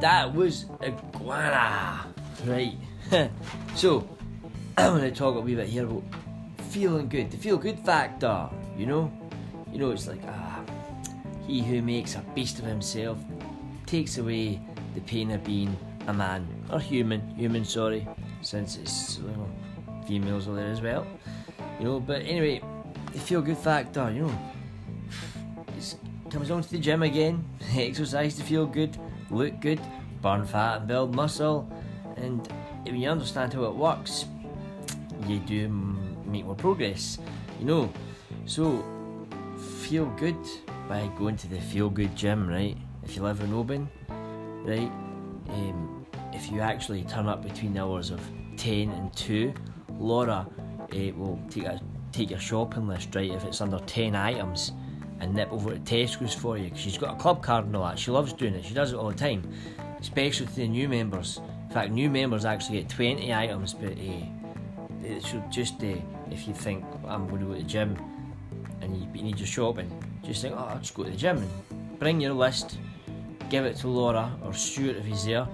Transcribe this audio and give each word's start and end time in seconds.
that 0.00 0.34
was 0.34 0.66
iguana. 0.82 2.06
Right. 2.44 2.74
so, 3.74 4.08
I'm 4.78 4.98
going 4.98 5.02
to 5.02 5.10
talk 5.10 5.36
a 5.36 5.40
wee 5.40 5.54
bit 5.54 5.68
here 5.68 5.84
about 5.84 6.02
feeling 6.70 7.08
good, 7.08 7.30
the 7.30 7.36
feel 7.36 7.56
good 7.56 7.78
factor. 7.80 8.48
You 8.76 8.86
know, 8.86 9.12
you 9.72 9.78
know, 9.78 9.90
it's 9.90 10.06
like 10.06 10.20
ah, 10.28 10.60
he 11.46 11.62
who 11.62 11.80
makes 11.80 12.14
a 12.14 12.24
beast 12.34 12.58
of 12.58 12.66
himself 12.66 13.18
takes 13.86 14.18
away 14.18 14.60
the 14.94 15.00
pain 15.02 15.30
of 15.30 15.42
being 15.44 15.76
a 16.08 16.12
man 16.12 16.46
or 16.70 16.80
human, 16.80 17.26
human. 17.36 17.64
Sorry, 17.64 18.06
since 18.42 18.76
it's 18.76 19.18
you 19.18 19.28
know, 19.28 19.48
females 20.06 20.48
are 20.48 20.54
there 20.54 20.70
as 20.70 20.80
well. 20.80 21.06
You 21.78 21.84
know, 21.84 22.00
but 22.00 22.22
anyway, 22.22 22.60
the 23.12 23.18
feel 23.18 23.40
good 23.40 23.58
factor. 23.58 24.10
You 24.10 24.26
know, 24.26 24.38
it 25.78 25.96
comes 26.30 26.48
down 26.48 26.62
to 26.62 26.70
the 26.70 26.78
gym 26.78 27.02
again, 27.02 27.44
exercise 27.74 28.36
to 28.36 28.42
feel 28.42 28.66
good, 28.66 28.98
look 29.30 29.60
good, 29.60 29.80
burn 30.22 30.44
fat 30.44 30.78
and 30.78 30.88
build 30.88 31.14
muscle, 31.14 31.70
and 32.16 32.48
if 32.84 32.94
you 32.94 33.08
understand 33.08 33.52
how 33.52 33.64
it 33.64 33.74
works, 33.74 34.26
you 35.26 35.38
do 35.40 35.68
make 36.24 36.44
more 36.44 36.54
progress. 36.54 37.18
You 37.58 37.66
know, 37.66 37.92
so 38.44 38.84
feel 39.80 40.06
good 40.16 40.36
by 40.88 41.10
going 41.18 41.36
to 41.36 41.48
the 41.48 41.60
feel 41.60 41.90
good 41.90 42.14
gym, 42.14 42.48
right? 42.48 42.76
If 43.02 43.16
you 43.16 43.22
live 43.22 43.40
in 43.40 43.52
Oban, 43.52 43.88
right? 44.64 44.90
Um, 45.48 46.06
if 46.32 46.50
you 46.50 46.60
actually 46.60 47.02
turn 47.04 47.28
up 47.28 47.42
between 47.42 47.74
the 47.74 47.82
hours 47.82 48.10
of 48.10 48.20
10 48.56 48.90
and 48.90 49.14
2, 49.16 49.52
Laura 49.98 50.46
uh, 50.80 50.96
will 51.16 51.40
take, 51.50 51.64
a, 51.64 51.80
take 52.12 52.30
your 52.30 52.38
shopping 52.38 52.86
list, 52.88 53.14
right? 53.14 53.30
If 53.30 53.44
it's 53.44 53.60
under 53.60 53.78
10 53.80 54.14
items, 54.14 54.72
and 55.20 55.34
nip 55.34 55.52
over 55.52 55.74
to 55.74 55.80
Tesco's 55.80 56.34
for 56.34 56.58
you. 56.58 56.70
She's 56.74 56.98
got 56.98 57.14
a 57.14 57.18
club 57.18 57.42
card 57.42 57.66
and 57.66 57.76
all 57.76 57.84
that. 57.84 57.98
She 57.98 58.10
loves 58.10 58.32
doing 58.32 58.54
it. 58.54 58.64
She 58.64 58.74
does 58.74 58.92
it 58.92 58.96
all 58.96 59.08
the 59.08 59.14
time, 59.14 59.50
especially 60.00 60.46
to 60.46 60.54
the 60.54 60.68
new 60.68 60.88
members. 60.88 61.40
In 61.68 61.72
fact, 61.72 61.92
new 61.92 62.10
members 62.10 62.44
actually 62.44 62.78
get 62.78 62.88
20 62.88 63.32
items, 63.32 63.74
but 63.74 63.92
uh, 63.92 65.06
it 65.06 65.24
should 65.24 65.50
just, 65.50 65.82
uh, 65.82 65.96
if 66.30 66.46
you 66.46 66.54
think, 66.54 66.84
I'm 67.06 67.26
going 67.28 67.40
to 67.40 67.46
go 67.46 67.54
to 67.54 67.60
the 67.60 67.66
gym 67.66 67.96
and 68.80 68.96
you, 68.96 69.08
you 69.14 69.22
need 69.22 69.38
your 69.38 69.46
shopping, 69.46 69.90
just 70.24 70.42
think, 70.42 70.54
oh, 70.56 70.64
I'll 70.70 70.78
just 70.78 70.94
go 70.94 71.04
to 71.04 71.10
the 71.10 71.16
gym 71.16 71.38
and 71.38 71.98
bring 71.98 72.20
your 72.20 72.34
list, 72.34 72.78
give 73.48 73.64
it 73.64 73.76
to 73.76 73.88
Laura 73.88 74.30
or 74.44 74.52
Stuart 74.52 74.96
if 74.96 75.04
he's 75.04 75.24
there, 75.24 75.46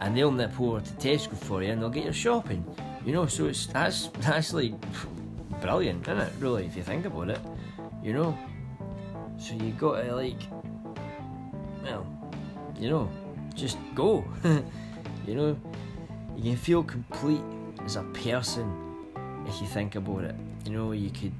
and 0.00 0.16
they'll 0.16 0.30
nip 0.30 0.60
over 0.60 0.80
to 0.80 0.92
Tesco 0.94 1.36
for 1.36 1.62
you 1.62 1.72
and 1.72 1.80
they'll 1.80 1.90
get 1.90 2.04
your 2.04 2.12
shopping. 2.12 2.64
You 3.04 3.12
know, 3.12 3.26
so 3.26 3.46
it's 3.46 3.66
that's 3.66 4.08
that's 4.20 4.52
like 4.52 4.74
brilliant, 5.60 6.02
isn't 6.02 6.18
it? 6.18 6.32
Really, 6.38 6.66
if 6.66 6.76
you 6.76 6.82
think 6.82 7.04
about 7.04 7.30
it, 7.30 7.40
you 8.02 8.12
know. 8.12 8.36
So 9.38 9.54
you 9.54 9.70
got 9.72 10.02
to 10.02 10.14
like, 10.14 10.40
well, 11.84 12.06
you 12.78 12.90
know, 12.90 13.10
just 13.54 13.78
go. 13.94 14.24
you 15.26 15.34
know, 15.34 15.56
you 16.36 16.42
can 16.42 16.56
feel 16.56 16.82
complete 16.82 17.40
as 17.84 17.96
a 17.96 18.02
person 18.02 18.70
if 19.46 19.60
you 19.60 19.66
think 19.68 19.94
about 19.94 20.24
it. 20.24 20.34
You 20.64 20.72
know, 20.72 20.92
you 20.92 21.10
could 21.10 21.32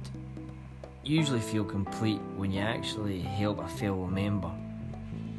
usually 1.03 1.41
feel 1.41 1.65
complete 1.65 2.19
when 2.37 2.51
you 2.51 2.61
actually 2.61 3.19
help 3.19 3.59
a 3.59 3.67
fellow 3.67 4.05
member 4.05 4.51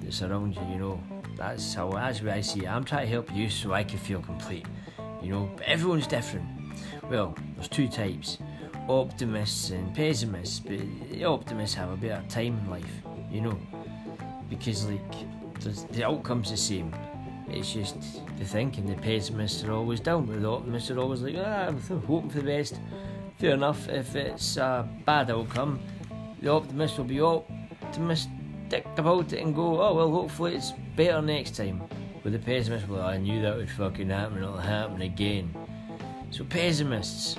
that's 0.03 0.23
around 0.23 0.55
you. 0.55 0.63
You 0.71 0.79
know, 0.79 1.03
that's 1.37 1.75
how 1.75 1.91
that's 1.91 2.21
what 2.21 2.33
I 2.33 2.43
see. 2.43 2.67
I'm 2.67 2.85
trying 2.85 3.07
to 3.07 3.13
help 3.13 3.35
you 3.35 3.49
so 3.49 3.73
I 3.73 3.85
can 3.85 3.99
feel 3.99 4.21
complete. 4.21 4.67
You 5.23 5.31
know, 5.31 5.51
but 5.57 5.67
everyone's 5.67 6.07
different. 6.07 6.47
Well, 7.11 7.35
there's 7.57 7.69
two 7.69 7.89
types 7.89 8.39
optimists 8.91 9.71
and 9.71 9.95
pessimists, 9.95 10.61
but 10.61 10.81
the 11.11 11.25
optimists 11.25 11.75
have 11.77 11.91
a 11.91 11.97
better 11.97 12.23
time 12.29 12.59
in 12.59 12.71
life, 12.71 13.03
you 13.31 13.41
know, 13.41 13.59
because 14.49 14.87
like 14.87 15.01
the 15.93 16.05
outcome's 16.05 16.51
the 16.51 16.57
same. 16.57 16.95
It's 17.49 17.73
just 17.73 17.97
the 18.39 18.45
thinking. 18.45 18.87
The 18.87 18.95
pessimists 18.97 19.65
are 19.65 19.73
always 19.73 20.01
down, 20.01 20.27
but 20.27 20.41
the 20.41 20.49
optimists 20.49 20.91
are 20.91 20.99
always 20.99 21.23
like, 21.23 21.37
ah, 21.39 21.67
I'm 21.69 21.81
hoping 21.81 22.31
for 22.31 22.39
the 22.39 22.45
best. 22.45 22.81
Fair 23.39 23.55
enough. 23.55 23.89
If 23.89 24.15
it's 24.17 24.57
a 24.57 24.89
bad 25.05 25.31
outcome, 25.31 25.81
the 26.41 26.51
optimist 26.51 26.99
will 26.99 27.05
be 27.05 27.21
optimistic 27.21 28.87
about 28.97 29.33
it 29.33 29.43
and 29.43 29.55
go, 29.55 29.81
oh 29.83 29.95
well, 29.95 30.11
hopefully 30.11 30.55
it's 30.55 30.73
better 30.97 31.23
next 31.23 31.57
time. 31.57 31.83
But 32.23 32.33
the 32.33 32.39
pessimist 32.39 32.89
will, 32.89 33.03
I 33.03 33.17
knew 33.17 33.41
that 33.43 33.57
would 33.57 33.71
fucking 33.71 34.11
happen. 34.11 34.39
It'll 34.39 34.57
happen 34.57 35.03
again. 35.03 35.55
So 36.31 36.45
pessimists, 36.45 37.37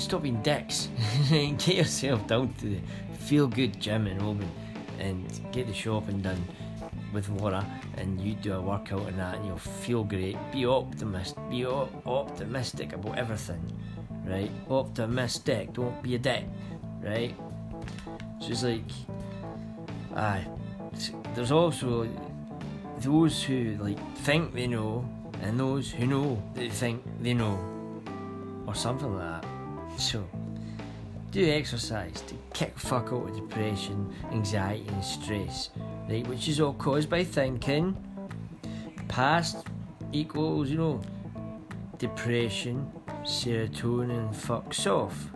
stop 0.00 0.22
being 0.22 0.42
dicks 0.42 0.88
and 1.30 1.58
get 1.58 1.76
yourself 1.76 2.26
down 2.26 2.52
to 2.54 2.66
the 2.66 2.80
feel 3.18 3.46
good 3.46 3.78
gym 3.80 4.06
in 4.06 4.20
Oban 4.22 4.50
and 4.98 5.52
get 5.52 5.66
the 5.66 5.74
shopping 5.74 6.20
done 6.20 6.42
with 7.12 7.28
Laura 7.28 7.64
and 7.96 8.20
you 8.20 8.34
do 8.34 8.54
a 8.54 8.60
workout 8.60 9.06
and 9.08 9.18
that 9.18 9.36
and 9.36 9.46
you'll 9.46 9.58
feel 9.58 10.04
great. 10.04 10.36
Be 10.52 10.64
optimist, 10.64 11.36
be 11.50 11.66
op- 11.66 12.06
optimistic 12.06 12.92
about 12.92 13.18
everything, 13.18 13.60
right? 14.24 14.50
Optimistic, 14.68 15.72
don't 15.72 16.02
be 16.02 16.14
a 16.14 16.18
dick, 16.18 16.44
right? 17.02 17.34
So 18.40 18.66
like, 18.66 18.82
aye. 20.16 20.46
There's 21.34 21.52
also 21.52 22.08
those 22.98 23.42
who 23.42 23.76
like 23.80 23.98
think 24.18 24.52
they 24.54 24.66
know 24.66 25.08
and 25.42 25.58
those 25.58 25.90
who 25.90 26.06
know 26.06 26.42
they 26.54 26.68
think 26.68 27.02
they 27.20 27.34
know, 27.34 27.58
or 28.66 28.74
something 28.74 29.14
like 29.14 29.42
that. 29.42 29.49
So, 30.00 30.26
do 31.30 31.46
exercise 31.46 32.22
to 32.22 32.34
kick 32.54 32.78
fuck 32.78 33.12
out 33.12 33.28
of 33.28 33.36
depression, 33.36 34.10
anxiety, 34.32 34.88
and 34.88 35.04
stress, 35.04 35.68
right? 36.08 36.26
Which 36.26 36.48
is 36.48 36.58
all 36.58 36.72
caused 36.72 37.10
by 37.10 37.22
thinking. 37.22 37.94
Past 39.08 39.66
equals, 40.10 40.70
you 40.70 40.78
know, 40.78 41.02
depression, 41.98 42.90
serotonin 43.24 44.34
fucks 44.34 44.86
off. 44.86 45.30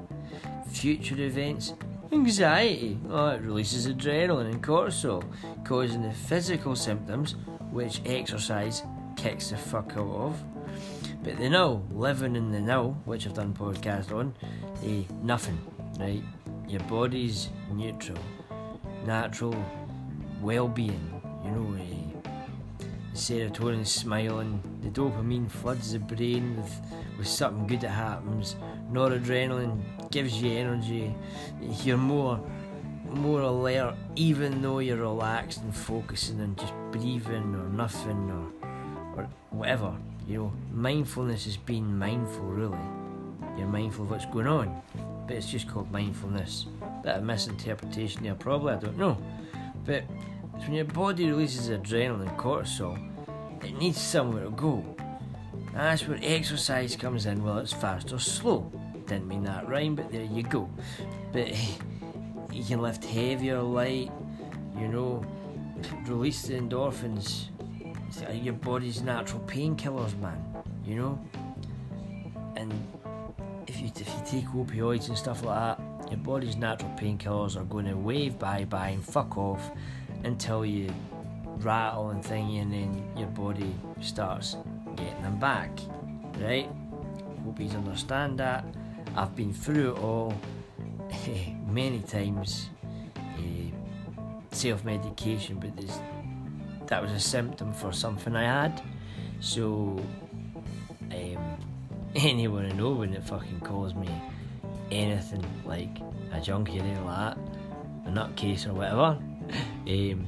Future 0.68 1.20
events, 1.20 1.74
anxiety. 2.10 2.98
Oh, 3.10 3.28
it 3.28 3.42
releases 3.42 3.86
adrenaline 3.86 4.50
and 4.50 4.62
cortisol, 4.62 5.22
causing 5.62 6.00
the 6.00 6.10
physical 6.10 6.74
symptoms, 6.74 7.36
which 7.70 8.00
exercise 8.06 8.82
kicks 9.14 9.50
the 9.50 9.58
fuck 9.58 9.92
out 9.98 10.08
of. 10.08 10.53
But 11.24 11.38
the 11.38 11.48
now, 11.48 11.80
living 11.90 12.36
in 12.36 12.52
the 12.52 12.60
now, 12.60 12.98
which 13.06 13.26
I've 13.26 13.32
done 13.32 13.54
podcast 13.54 14.12
on, 14.12 14.34
eh, 14.84 15.04
nothing, 15.22 15.58
right? 15.98 16.22
Your 16.68 16.82
body's 16.82 17.48
neutral, 17.72 18.18
natural 19.06 19.56
well-being, 20.42 21.22
you 21.42 21.50
know, 21.50 21.76
eh, 21.80 22.84
serotonin 23.14 23.86
smiling, 23.86 24.60
the 24.82 24.90
dopamine 24.90 25.50
floods 25.50 25.92
the 25.94 25.98
brain 25.98 26.58
with, 26.58 26.80
with 27.16 27.26
something 27.26 27.66
good 27.68 27.80
that 27.80 27.88
happens, 27.88 28.56
noradrenaline 28.92 29.80
gives 30.10 30.42
you 30.42 30.52
energy, 30.52 31.14
you're 31.84 31.96
more 31.96 32.38
more 33.04 33.42
alert 33.42 33.94
even 34.16 34.60
though 34.60 34.80
you're 34.80 34.96
relaxed 34.96 35.62
and 35.62 35.74
focusing 35.74 36.40
and 36.40 36.58
just 36.58 36.72
breathing 36.90 37.54
or 37.54 37.68
nothing 37.68 38.28
or 38.28 38.68
or 39.16 39.28
whatever 39.50 39.94
you 40.26 40.38
know, 40.38 40.52
mindfulness 40.72 41.46
is 41.46 41.56
being 41.56 41.98
mindful, 41.98 42.44
really. 42.44 42.78
You're 43.56 43.68
mindful 43.68 44.04
of 44.04 44.10
what's 44.10 44.26
going 44.26 44.46
on, 44.46 44.82
but 45.26 45.36
it's 45.36 45.50
just 45.50 45.68
called 45.68 45.90
mindfulness. 45.92 46.66
Bit 47.02 47.16
of 47.16 47.22
misinterpretation 47.22 48.22
there, 48.22 48.34
probably, 48.34 48.72
I 48.72 48.76
don't 48.76 48.98
know. 48.98 49.18
But 49.84 50.04
when 50.58 50.72
your 50.72 50.86
body 50.86 51.30
releases 51.30 51.68
adrenaline 51.68 52.28
and 52.28 52.38
cortisol, 52.38 52.98
it 53.62 53.76
needs 53.78 54.00
somewhere 54.00 54.44
to 54.44 54.50
go. 54.50 54.84
That's 55.72 56.06
where 56.06 56.18
exercise 56.22 56.96
comes 56.96 57.26
in, 57.26 57.44
well, 57.44 57.58
it's 57.58 57.72
fast 57.72 58.12
or 58.12 58.18
slow. 58.18 58.72
Didn't 59.06 59.28
mean 59.28 59.44
that 59.44 59.68
rhyme, 59.68 59.94
but 59.94 60.10
there 60.10 60.24
you 60.24 60.42
go. 60.42 60.70
But 61.32 61.48
you 62.52 62.64
can 62.64 62.80
lift 62.80 63.04
heavier, 63.04 63.60
light, 63.60 64.10
you 64.78 64.88
know, 64.88 65.24
release 66.06 66.42
the 66.42 66.54
endorphins 66.54 67.48
your 68.32 68.54
body's 68.54 69.02
natural 69.02 69.40
painkillers, 69.46 70.18
man. 70.20 70.42
You 70.84 70.96
know, 70.96 71.18
and 72.56 72.72
if 73.66 73.80
you 73.80 73.90
if 73.96 74.08
you 74.08 74.22
take 74.26 74.46
opioids 74.48 75.08
and 75.08 75.16
stuff 75.16 75.44
like 75.44 75.78
that, 75.78 76.10
your 76.10 76.18
body's 76.18 76.56
natural 76.56 76.90
painkillers 76.98 77.56
are 77.56 77.64
going 77.64 77.86
to 77.86 77.96
wave 77.96 78.38
bye 78.38 78.64
bye 78.64 78.90
and 78.90 79.04
fuck 79.04 79.36
off 79.38 79.70
until 80.24 80.64
you 80.64 80.92
rattle 81.58 82.10
and 82.10 82.22
thingy, 82.22 82.60
and 82.60 82.72
then 82.72 83.02
your 83.16 83.28
body 83.28 83.74
starts 84.00 84.56
getting 84.96 85.22
them 85.22 85.38
back. 85.38 85.70
Right? 86.38 86.68
Hope 87.44 87.60
you 87.60 87.68
understand 87.70 88.38
that. 88.38 88.64
I've 89.16 89.34
been 89.36 89.52
through 89.52 89.94
it 89.94 89.98
all 89.98 90.34
many 91.68 92.00
times. 92.00 92.70
Uh, 93.16 93.70
self 94.52 94.84
medication, 94.84 95.58
but 95.58 95.76
there's 95.76 95.98
that 96.88 97.02
was 97.02 97.12
a 97.12 97.20
symptom 97.20 97.72
for 97.72 97.92
something 97.92 98.34
I 98.34 98.44
had. 98.44 98.82
So, 99.40 100.00
um, 101.10 101.58
anyone 102.14 102.66
I 102.66 102.72
know 102.72 103.02
it 103.02 103.24
fucking 103.24 103.60
calls 103.60 103.94
me 103.94 104.08
anything 104.90 105.44
like 105.64 105.98
a 106.32 106.40
junkie 106.40 106.78
or 106.78 106.82
anything 106.82 107.04
like 107.04 107.36
that, 107.36 107.38
a 108.06 108.10
nutcase 108.10 108.66
or 108.68 108.74
whatever, 108.74 109.18
um, 109.88 110.26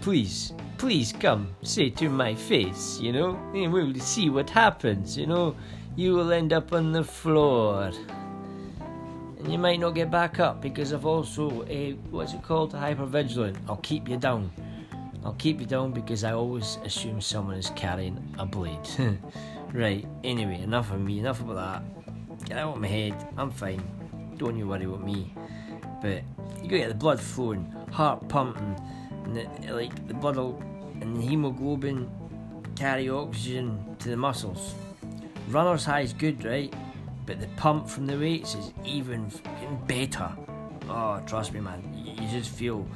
please, 0.00 0.52
please 0.78 1.12
come, 1.12 1.48
say 1.62 1.90
to 1.90 2.08
my 2.08 2.34
face, 2.34 2.98
you 3.00 3.12
know, 3.12 3.36
and 3.54 3.72
we'll 3.72 3.94
see 3.94 4.30
what 4.30 4.50
happens, 4.50 5.16
you 5.16 5.26
know. 5.26 5.56
You 5.96 6.12
will 6.12 6.32
end 6.32 6.52
up 6.52 6.72
on 6.74 6.92
the 6.92 7.02
floor. 7.02 7.90
And 9.38 9.52
you 9.52 9.58
might 9.58 9.80
not 9.80 9.94
get 9.94 10.10
back 10.10 10.40
up 10.40 10.60
because 10.60 10.92
I've 10.92 11.06
also, 11.06 11.62
uh, 11.62 11.92
what's 12.10 12.34
it 12.34 12.42
called, 12.42 12.72
hypervigilant. 12.74 13.56
I'll 13.68 13.76
keep 13.76 14.08
you 14.08 14.16
down. 14.16 14.50
I'll 15.26 15.34
keep 15.34 15.58
you 15.58 15.66
down 15.66 15.90
because 15.90 16.22
I 16.22 16.34
always 16.34 16.78
assume 16.84 17.20
someone 17.20 17.56
is 17.56 17.70
carrying 17.70 18.16
a 18.38 18.46
blade. 18.46 18.78
right, 19.72 20.06
anyway, 20.22 20.60
enough 20.62 20.92
of 20.92 21.00
me, 21.00 21.18
enough 21.18 21.40
about 21.40 21.56
that. 21.56 22.44
Get 22.44 22.58
out 22.58 22.74
of 22.74 22.80
my 22.80 22.86
head, 22.86 23.26
I'm 23.36 23.50
fine. 23.50 23.82
Don't 24.36 24.56
you 24.56 24.68
worry 24.68 24.84
about 24.84 25.04
me. 25.04 25.34
But 26.00 26.22
you 26.62 26.68
gotta 26.68 26.78
get 26.78 26.88
the 26.90 26.94
blood 26.94 27.20
flowing, 27.20 27.74
heart 27.90 28.28
pumping, 28.28 28.76
and 29.24 29.36
the, 29.36 29.74
like 29.74 30.06
the 30.06 30.14
blood 30.14 30.36
and 30.36 31.16
the 31.16 31.22
hemoglobin 31.22 32.08
carry 32.76 33.08
oxygen 33.08 33.96
to 33.98 34.10
the 34.10 34.16
muscles. 34.16 34.76
Runner's 35.48 35.84
high 35.84 36.02
is 36.02 36.12
good, 36.12 36.44
right? 36.44 36.72
But 37.26 37.40
the 37.40 37.48
pump 37.56 37.88
from 37.88 38.06
the 38.06 38.16
weights 38.16 38.54
is 38.54 38.72
even 38.84 39.32
better. 39.88 40.30
Oh, 40.88 41.20
trust 41.26 41.52
me, 41.52 41.58
man. 41.58 41.82
You 41.96 42.28
just 42.28 42.50
feel 42.50 42.86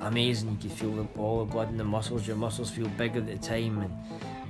amazing. 0.00 0.50
You 0.50 0.68
can 0.68 0.70
feel 0.70 0.92
the, 0.92 1.06
all 1.18 1.44
the 1.44 1.52
blood 1.52 1.70
in 1.70 1.76
the 1.76 1.84
muscles. 1.84 2.26
Your 2.26 2.36
muscles 2.36 2.70
feel 2.70 2.88
bigger 2.88 3.20
at 3.20 3.26
the 3.26 3.38
time, 3.38 3.78
and, 3.80 3.92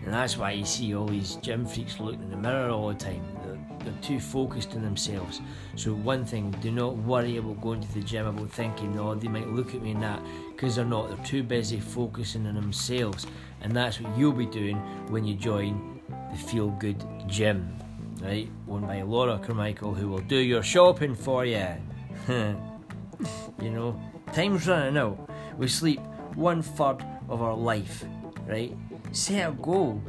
and 0.05 0.13
that's 0.13 0.37
why 0.37 0.53
you 0.53 0.65
see 0.65 0.95
all 0.95 1.07
these 1.07 1.37
gym 1.37 1.67
freaks 1.67 2.01
looking 2.01 2.23
in 2.23 2.31
the 2.31 2.37
mirror 2.37 2.71
all 2.71 2.89
the 2.89 2.95
time. 2.95 3.25
They're, 3.45 3.59
they're 3.85 4.03
too 4.03 4.21
focused 4.21 4.75
on 4.75 4.83
themselves. 4.83 5.41
So 5.77 5.95
one 5.95 6.25
thing, 6.25 6.51
do 6.61 6.71
not 6.71 6.97
worry 6.97 7.37
about 7.37 7.61
going 7.61 7.81
to 7.81 7.95
the 7.95 8.01
gym 8.01 8.27
about 8.27 8.51
thinking, 8.51 8.99
oh, 8.99 9.15
they 9.15 9.29
might 9.29 9.49
look 9.49 9.75
at 9.75 9.83
me 9.83 9.93
and 9.93 10.03
that, 10.03 10.23
because 10.51 10.77
they're 10.77 10.85
not. 10.85 11.09
They're 11.09 11.27
too 11.27 11.43
busy 11.43 11.81
focusing 11.81 12.47
on 12.47 12.55
themselves, 12.55 13.27
and 13.61 13.75
that's 13.75 14.01
what 14.01 14.17
you'll 14.19 14.33
be 14.33 14.47
doing 14.47 14.77
when 15.09 15.25
you 15.25 15.35
join 15.35 16.01
the 16.31 16.39
Feel 16.39 16.71
Good 16.71 17.03
Gym, 17.27 17.77
right? 18.21 18.49
Owned 18.69 18.87
by 18.87 19.03
Laura 19.03 19.39
Carmichael, 19.39 19.95
who 19.95 20.09
will 20.09 20.19
do 20.19 20.37
your 20.37 20.63
shopping 20.63 21.15
for 21.15 21.45
you. 21.45 21.67
you 22.29 23.71
know, 23.71 24.01
time's 24.33 24.67
running 24.67 24.97
out. 24.97 25.31
We 25.59 25.69
sleep 25.69 26.01
one 26.35 26.63
third 26.63 27.05
of 27.29 27.43
our 27.43 27.57
life, 27.57 28.05
right? 28.47 28.77
Set 29.13 29.49
a 29.49 29.53
goal. 29.53 30.03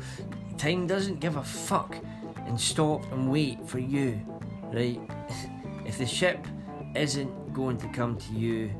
Time 0.57 0.88
doesn't 0.88 1.19
give 1.19 1.38
a 1.38 1.44
fuck 1.44 1.95
and 2.47 2.59
stop 2.59 3.03
and 3.12 3.31
wait 3.31 3.68
for 3.68 3.80
you, 3.80 4.19
right? 4.74 5.00
if 5.86 5.97
the 5.97 6.06
ship 6.06 6.45
isn't 6.95 7.53
going 7.53 7.77
to 7.77 7.88
come 7.89 8.18
to 8.18 8.33
you, 8.33 8.71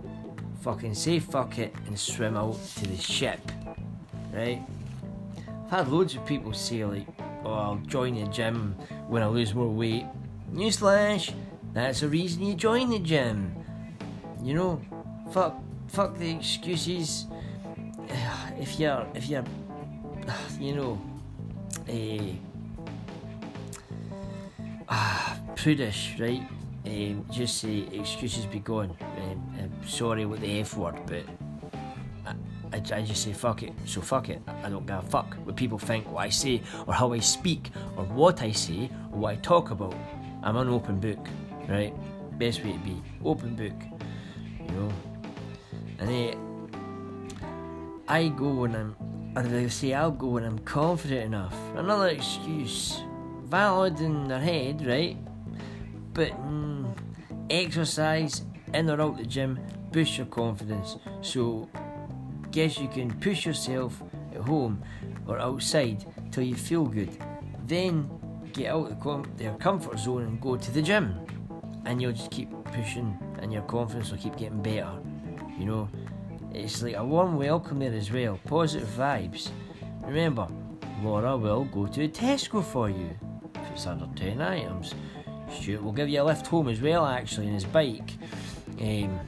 fucking 0.62 0.96
say 0.96 1.20
fuck 1.20 1.60
it 1.60 1.74
and 1.86 1.98
swim 1.98 2.36
out 2.36 2.60
to 2.78 2.88
the 2.88 2.98
ship, 2.98 3.40
right? 4.34 4.64
I've 5.66 5.72
had 5.72 5.88
loads 5.90 6.16
of 6.16 6.26
people 6.26 6.54
say, 6.54 6.84
like, 6.86 7.08
oh, 7.44 7.54
I'll 7.54 7.82
join 7.88 8.16
the 8.16 8.28
gym 8.32 8.76
when 9.08 9.22
I 9.22 9.28
lose 9.28 9.54
more 9.54 9.70
weight. 9.70 10.06
Newsflash, 10.52 11.34
that's 11.74 12.02
the 12.02 12.08
reason 12.08 12.44
you 12.44 12.56
join 12.56 12.90
the 12.90 13.00
gym. 13.00 13.56
You 14.42 14.54
know, 14.54 14.82
fuck 15.32 15.60
fuck 15.88 16.18
the 16.18 16.32
excuses. 16.32 17.28
If 18.58 18.80
you're, 18.80 19.06
if 19.14 19.28
you're, 19.28 19.44
you 20.60 20.76
know, 20.76 20.98
ah, 24.88 25.38
prudish, 25.56 26.16
right? 26.20 26.42
Um, 26.86 27.26
just 27.32 27.58
say 27.58 27.88
excuses 27.92 28.46
be 28.46 28.60
gone. 28.60 28.96
Um, 29.02 29.58
I'm 29.60 29.88
sorry 29.88 30.26
with 30.26 30.42
the 30.42 30.62
F 30.62 30.78
word, 30.78 30.96
but 31.08 31.24
I, 32.26 32.36
I, 32.74 32.78
I, 32.78 33.02
just 33.02 33.24
say 33.24 33.34
fuck 33.34 33.64
it. 33.64 33.74
So 33.86 34.02
fuck 34.02 34.30
it. 34.30 34.42
I 34.64 34.70
don't 34.70 34.86
give 34.86 34.98
a 34.98 35.02
fuck 35.02 35.36
what 35.46 35.56
people 35.56 35.80
think, 35.80 36.10
what 36.12 36.26
I 36.26 36.30
say, 36.30 36.62
or 36.86 36.94
how 36.94 37.12
I 37.14 37.20
speak, 37.20 37.72
or 37.98 38.06
what 38.06 38.42
I 38.42 38.52
say, 38.52 38.90
or 39.12 39.20
what 39.20 39.34
I 39.34 39.36
talk 39.38 39.72
about. 39.72 39.96
I'm 40.44 40.58
an 40.58 40.70
open 40.70 41.00
book, 41.00 41.28
right? 41.68 41.94
Best 42.38 42.64
way 42.64 42.74
to 42.74 42.80
be 42.80 43.02
open 43.24 43.56
book, 43.56 43.74
you 44.60 44.72
know. 44.72 44.92
And 46.00 46.10
I 48.08 48.28
go 48.28 48.54
when 48.54 48.76
I'm, 48.76 48.96
they 49.50 49.68
say 49.70 49.94
I'll 49.94 50.12
go 50.12 50.28
when 50.28 50.44
I'm 50.44 50.60
confident 50.60 51.26
enough. 51.26 51.56
Another 51.76 52.10
excuse, 52.10 53.02
valid 53.46 54.00
in 54.00 54.28
their 54.28 54.40
head, 54.40 54.86
right? 54.86 55.18
But 56.14 56.32
mm, 56.32 56.96
exercise 57.50 58.44
in 58.74 58.90
or 58.90 59.02
out 59.02 59.18
the 59.18 59.26
gym 59.26 59.60
boosts 59.92 60.18
your 60.18 60.28
confidence. 60.28 60.98
So, 61.22 61.70
guess 62.52 62.78
you 62.78 62.88
can 62.88 63.12
push 63.20 63.46
yourself 63.46 64.02
at 64.34 64.42
home 64.42 64.84
or 65.28 65.40
outside 65.40 66.06
till 66.32 66.44
you 66.44 66.56
feel 66.56 66.86
good. 66.86 67.18
Then 67.66 68.10
get 68.54 68.72
out 68.72 68.92
of 68.92 69.00
com- 69.00 69.32
their 69.38 69.54
comfort 69.56 70.00
zone 70.00 70.24
and 70.24 70.40
go 70.40 70.56
to 70.56 70.72
the 70.72 70.82
gym, 70.82 71.20
and 71.86 72.02
you'll 72.02 72.14
just 72.14 72.32
keep 72.32 72.50
pushing, 72.66 73.18
and 73.40 73.52
your 73.52 73.64
confidence 73.64 74.12
will 74.12 74.18
keep 74.18 74.38
getting 74.38 74.62
better. 74.62 74.92
You 75.58 75.66
know, 75.66 75.90
it's 76.54 76.82
like 76.82 76.96
a 76.96 77.06
warm 77.06 77.38
welcome 77.38 77.80
there 77.80 77.94
as 77.94 78.12
well, 78.12 78.40
positive 78.46 78.88
vibes. 78.90 79.50
Remember, 80.04 80.48
Laura 81.02 81.38
will 81.38 81.66
go 81.66 81.88
to 81.88 82.08
Tesco 82.10 82.64
for 82.64 82.90
you 82.90 83.10
if 83.56 83.72
it's 83.72 83.88
under 83.88 84.08
10 84.16 84.42
items. 84.42 84.94
Stuart 85.52 85.84
will 85.84 85.92
give 85.92 86.10
you 86.10 86.22
a 86.22 86.24
lift 86.24 86.48
home 86.48 86.68
as 86.68 86.82
well, 86.82 87.06
actually, 87.06 87.48
in 87.48 87.54
his 87.54 87.64
bike, 87.64 88.12
um, 88.80 89.20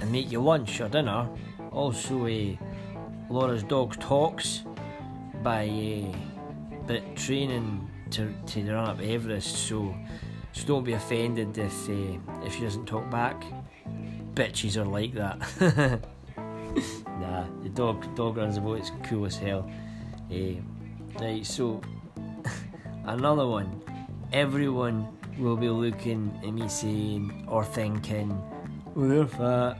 and 0.00 0.10
make 0.10 0.32
you 0.32 0.40
lunch 0.40 0.80
or 0.80 0.88
dinner. 0.88 1.28
Also, 1.70 2.26
uh, 2.26 2.56
Laura's 3.30 3.62
Dog 3.62 3.98
Talks 4.00 4.64
by 5.42 5.68
uh, 5.68 6.86
bit 6.86 7.16
training 7.16 7.88
to, 8.10 8.34
to 8.46 8.72
run 8.72 8.88
up 8.88 9.00
Everest, 9.00 9.68
so 9.68 9.94
so 10.52 10.66
don't 10.66 10.84
be 10.84 10.94
offended 10.94 11.56
if 11.58 11.88
uh, 11.90 11.92
if 12.44 12.54
she 12.54 12.62
doesn't 12.62 12.86
talk 12.86 13.10
back 13.10 13.44
bitches 14.36 14.76
are 14.76 14.84
like 14.84 15.14
that. 15.14 15.38
nah, 17.18 17.44
the 17.62 17.70
dog 17.70 18.14
dog 18.14 18.36
runs 18.36 18.58
about. 18.58 18.78
It's 18.78 18.92
cool 19.04 19.24
as 19.24 19.36
hell. 19.36 19.68
Uh, 20.30 20.60
right, 21.18 21.44
so 21.44 21.80
another 23.04 23.46
one. 23.46 23.82
Everyone 24.32 25.08
will 25.38 25.56
be 25.56 25.70
looking 25.70 26.38
at 26.44 26.52
me 26.52 26.68
saying 26.68 27.46
or 27.48 27.64
thinking, 27.64 28.30
"Oh, 28.94 29.08
they're 29.08 29.26
fat, 29.26 29.78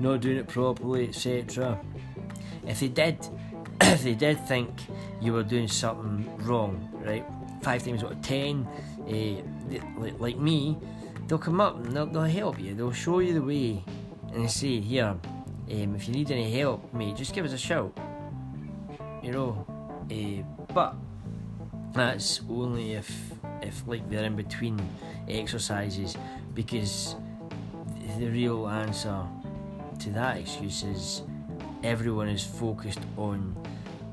not 0.00 0.22
doing 0.22 0.38
it 0.38 0.48
properly, 0.48 1.08
etc." 1.08 1.78
If 2.66 2.80
they 2.80 2.88
did, 2.88 3.18
if 3.82 4.02
they 4.02 4.14
did 4.14 4.40
think 4.48 4.70
you 5.20 5.34
were 5.34 5.44
doing 5.44 5.68
something 5.68 6.26
wrong, 6.38 6.88
right? 7.04 7.26
Five 7.62 7.84
times 7.84 8.02
out 8.02 8.12
of 8.12 8.22
ten, 8.22 8.66
uh, 9.06 10.12
like 10.18 10.38
me, 10.38 10.78
they'll 11.32 11.38
come 11.38 11.62
up 11.62 11.76
and 11.76 11.96
they'll, 11.96 12.04
they'll 12.04 12.24
help 12.24 12.60
you. 12.60 12.74
They'll 12.74 12.92
show 12.92 13.20
you 13.20 13.32
the 13.32 13.40
way 13.40 13.82
and 14.34 14.44
they 14.44 14.48
say, 14.48 14.80
here, 14.80 15.06
um, 15.06 15.94
if 15.94 16.06
you 16.06 16.12
need 16.12 16.30
any 16.30 16.52
help, 16.52 16.92
mate, 16.92 17.16
just 17.16 17.32
give 17.34 17.46
us 17.46 17.54
a 17.54 17.58
shout. 17.58 17.96
You 19.22 19.32
know, 19.32 19.66
uh, 20.10 20.64
but 20.74 20.94
that's 21.94 22.42
only 22.50 22.92
if 22.92 23.10
if 23.62 23.82
like 23.86 24.10
they're 24.10 24.24
in 24.24 24.36
between 24.36 24.78
exercises 25.26 26.18
because 26.52 27.16
the 28.18 28.28
real 28.28 28.68
answer 28.68 29.24
to 30.00 30.10
that 30.10 30.36
excuse 30.36 30.82
is 30.82 31.22
everyone 31.82 32.28
is 32.28 32.44
focused 32.44 33.00
on 33.16 33.56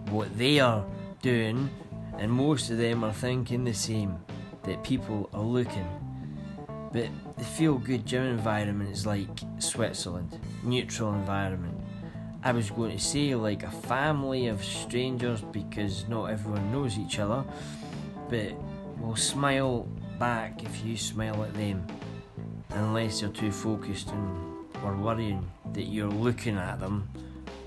what 0.09 0.38
they 0.38 0.61
are 0.61 0.85
doing 1.21 1.69
and 2.17 2.31
most 2.31 2.69
of 2.69 2.77
them 2.77 3.03
are 3.03 3.11
thinking 3.11 3.65
the 3.65 3.73
same 3.73 4.17
that 4.63 4.81
people 4.83 5.29
are 5.33 5.41
looking 5.41 5.88
but 6.91 7.08
the 7.38 7.43
feel 7.43 7.77
good 7.77 8.05
gym 8.05 8.24
environment 8.24 8.89
is 8.89 9.05
like 9.05 9.29
Switzerland, 9.60 10.39
neutral 10.63 11.13
environment. 11.13 11.77
I 12.43 12.51
was 12.51 12.72
going 12.72 12.98
to 12.98 13.03
say 13.03 13.36
like 13.36 13.63
a 13.63 13.72
family 13.72 14.48
of 14.48 14.63
strangers 14.63 15.41
because 15.41 16.08
not 16.08 16.25
everyone 16.25 16.72
knows 16.72 16.98
each 16.98 17.19
other, 17.19 17.43
but 18.29 18.53
will 19.00 19.15
smile 19.15 19.88
back 20.17 20.63
if 20.63 20.84
you 20.86 20.98
smile 20.98 21.43
at 21.43 21.53
them, 21.53 21.86
unless 22.69 23.22
you're 23.22 23.31
too 23.31 23.51
focused 23.51 24.10
and 24.10 24.50
or 24.84 24.96
worrying 24.96 25.50
that 25.74 25.84
you're 25.84 26.10
looking 26.10 26.58
at 26.58 26.79
them 26.79 27.10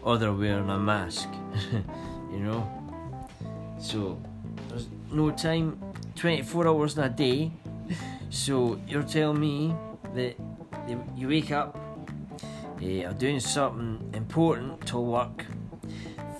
or 0.03 0.19
they're 0.19 0.33
wearing 0.33 0.69
a 0.71 0.79
mask, 0.79 1.29
you 2.33 2.41
know. 2.41 2.67
So 3.79 4.21
there's 4.69 4.89
no 5.11 5.31
time, 5.31 5.81
24 6.17 6.69
hours 6.69 6.97
in 6.97 7.05
a 7.05 7.09
day 7.09 7.53
so 8.33 8.81
you're 8.89 9.03
telling 9.03 9.39
me 9.39 9.77
that 10.15 10.37
you 11.15 11.29
wake 11.29 11.53
up, 11.53 11.77
uh, 12.83 13.05
are 13.05 13.13
doing 13.13 13.39
something 13.39 14.11
important 14.15 14.87
till 14.87 15.05
work, 15.05 15.45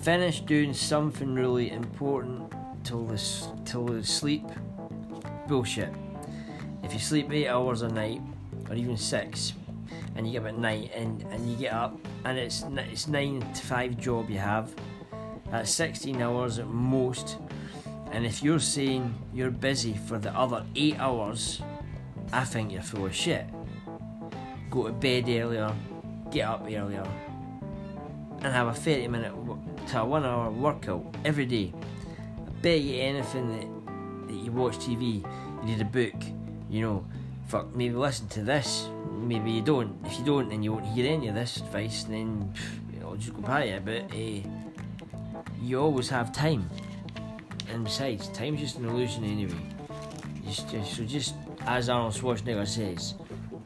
finish 0.01 0.41
doing 0.41 0.73
something 0.73 1.35
really 1.35 1.69
important 1.69 2.51
till 2.83 3.05
the 3.05 3.21
till 3.63 3.85
the 3.85 4.03
sleep. 4.03 4.43
Bullshit. 5.47 5.93
If 6.83 6.93
you 6.93 6.99
sleep 6.99 7.31
eight 7.31 7.47
hours 7.47 7.83
a 7.83 7.89
night, 7.89 8.21
or 8.69 8.75
even 8.75 8.97
six, 8.97 9.53
and 10.15 10.25
you 10.25 10.33
get 10.33 10.41
up 10.41 10.47
at 10.47 10.57
night 10.57 10.91
and, 10.95 11.21
and 11.29 11.47
you 11.47 11.55
get 11.55 11.73
up 11.73 11.95
and 12.25 12.39
it's 12.39 12.65
it's 12.91 13.07
nine 13.07 13.41
to 13.53 13.61
five 13.61 13.99
job 13.99 14.31
you 14.31 14.39
have. 14.39 14.73
That's 15.51 15.71
16 15.71 16.19
hours 16.23 16.57
at 16.57 16.67
most. 16.67 17.37
And 18.11 18.25
if 18.25 18.41
you're 18.41 18.59
saying 18.59 19.13
you're 19.31 19.51
busy 19.51 19.93
for 19.93 20.17
the 20.17 20.31
other 20.35 20.65
eight 20.75 20.97
hours, 20.97 21.61
I 22.33 22.45
think 22.45 22.71
you're 22.71 22.81
full 22.81 23.05
of 23.05 23.13
shit. 23.13 23.45
Go 24.71 24.87
to 24.87 24.91
bed 24.91 25.29
earlier, 25.29 25.71
get 26.31 26.47
up 26.47 26.63
earlier, 26.63 27.07
and 28.41 28.51
have 28.51 28.67
a 28.67 28.73
30 28.73 29.07
minute 29.07 29.31
to 29.89 30.01
a 30.01 30.03
one 30.03 30.25
hour 30.25 30.49
workout 30.49 31.15
every 31.23 31.45
day. 31.45 31.71
I 32.47 32.49
bet 32.63 32.81
you 32.81 32.99
anything 32.99 33.51
that, 33.53 34.27
that 34.27 34.33
you 34.33 34.51
watch 34.51 34.79
TV, 34.79 35.21
you 35.21 35.75
read 35.75 35.81
a 35.81 35.85
book, 35.85 36.15
you 36.71 36.81
know, 36.81 37.05
fuck, 37.45 37.75
maybe 37.75 37.93
listen 37.93 38.27
to 38.29 38.41
this, 38.41 38.87
maybe 39.11 39.51
you 39.51 39.61
don't. 39.61 39.95
If 40.03 40.17
you 40.17 40.25
don't 40.25 40.51
and 40.51 40.63
you 40.63 40.73
won't 40.73 40.87
hear 40.87 41.13
any 41.13 41.27
of 41.27 41.35
this 41.35 41.57
advice, 41.57 42.03
then 42.05 42.51
I'll 43.03 43.15
just 43.15 43.35
go 43.35 43.41
by 43.41 43.65
it. 43.65 43.85
But 43.85 44.11
uh, 44.11 44.49
you 45.61 45.79
always 45.79 46.09
have 46.09 46.33
time. 46.33 46.67
And 47.69 47.83
besides, 47.83 48.27
time's 48.29 48.59
just 48.59 48.79
an 48.79 48.85
illusion 48.85 49.23
anyway. 49.23 49.53
Just, 50.47 50.69
just, 50.69 50.95
so 50.95 51.03
just 51.03 51.35
as 51.65 51.89
Arnold 51.89 52.13
Schwarzenegger 52.13 52.67
says, 52.67 53.15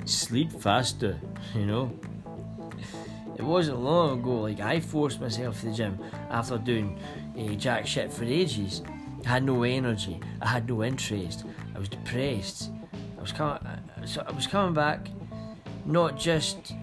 sleep 0.05 0.51
faster, 0.51 1.19
you 1.55 1.65
know? 1.65 1.91
It 3.37 3.43
wasn't 3.43 3.79
long 3.79 4.19
ago, 4.19 4.41
like 4.41 4.59
I 4.59 4.79
forced 4.79 5.21
myself 5.21 5.59
to 5.59 5.67
the 5.67 5.73
gym 5.73 5.99
after 6.29 6.57
doing 6.57 6.99
uh, 7.37 7.53
jack 7.53 7.85
shit 7.85 8.11
for 8.11 8.23
ages. 8.23 8.81
I 9.25 9.29
had 9.29 9.43
no 9.43 9.63
energy, 9.63 10.19
I 10.41 10.47
had 10.47 10.67
no 10.67 10.83
interest, 10.83 11.43
I 11.75 11.79
was 11.79 11.89
depressed. 11.89 12.71
I 13.17 13.21
was 13.21 13.31
coming, 13.31 13.59
so 14.05 14.23
I 14.27 14.31
was 14.31 14.47
coming 14.47 14.73
back, 14.73 15.09
not 15.85 16.17
just 16.17 16.73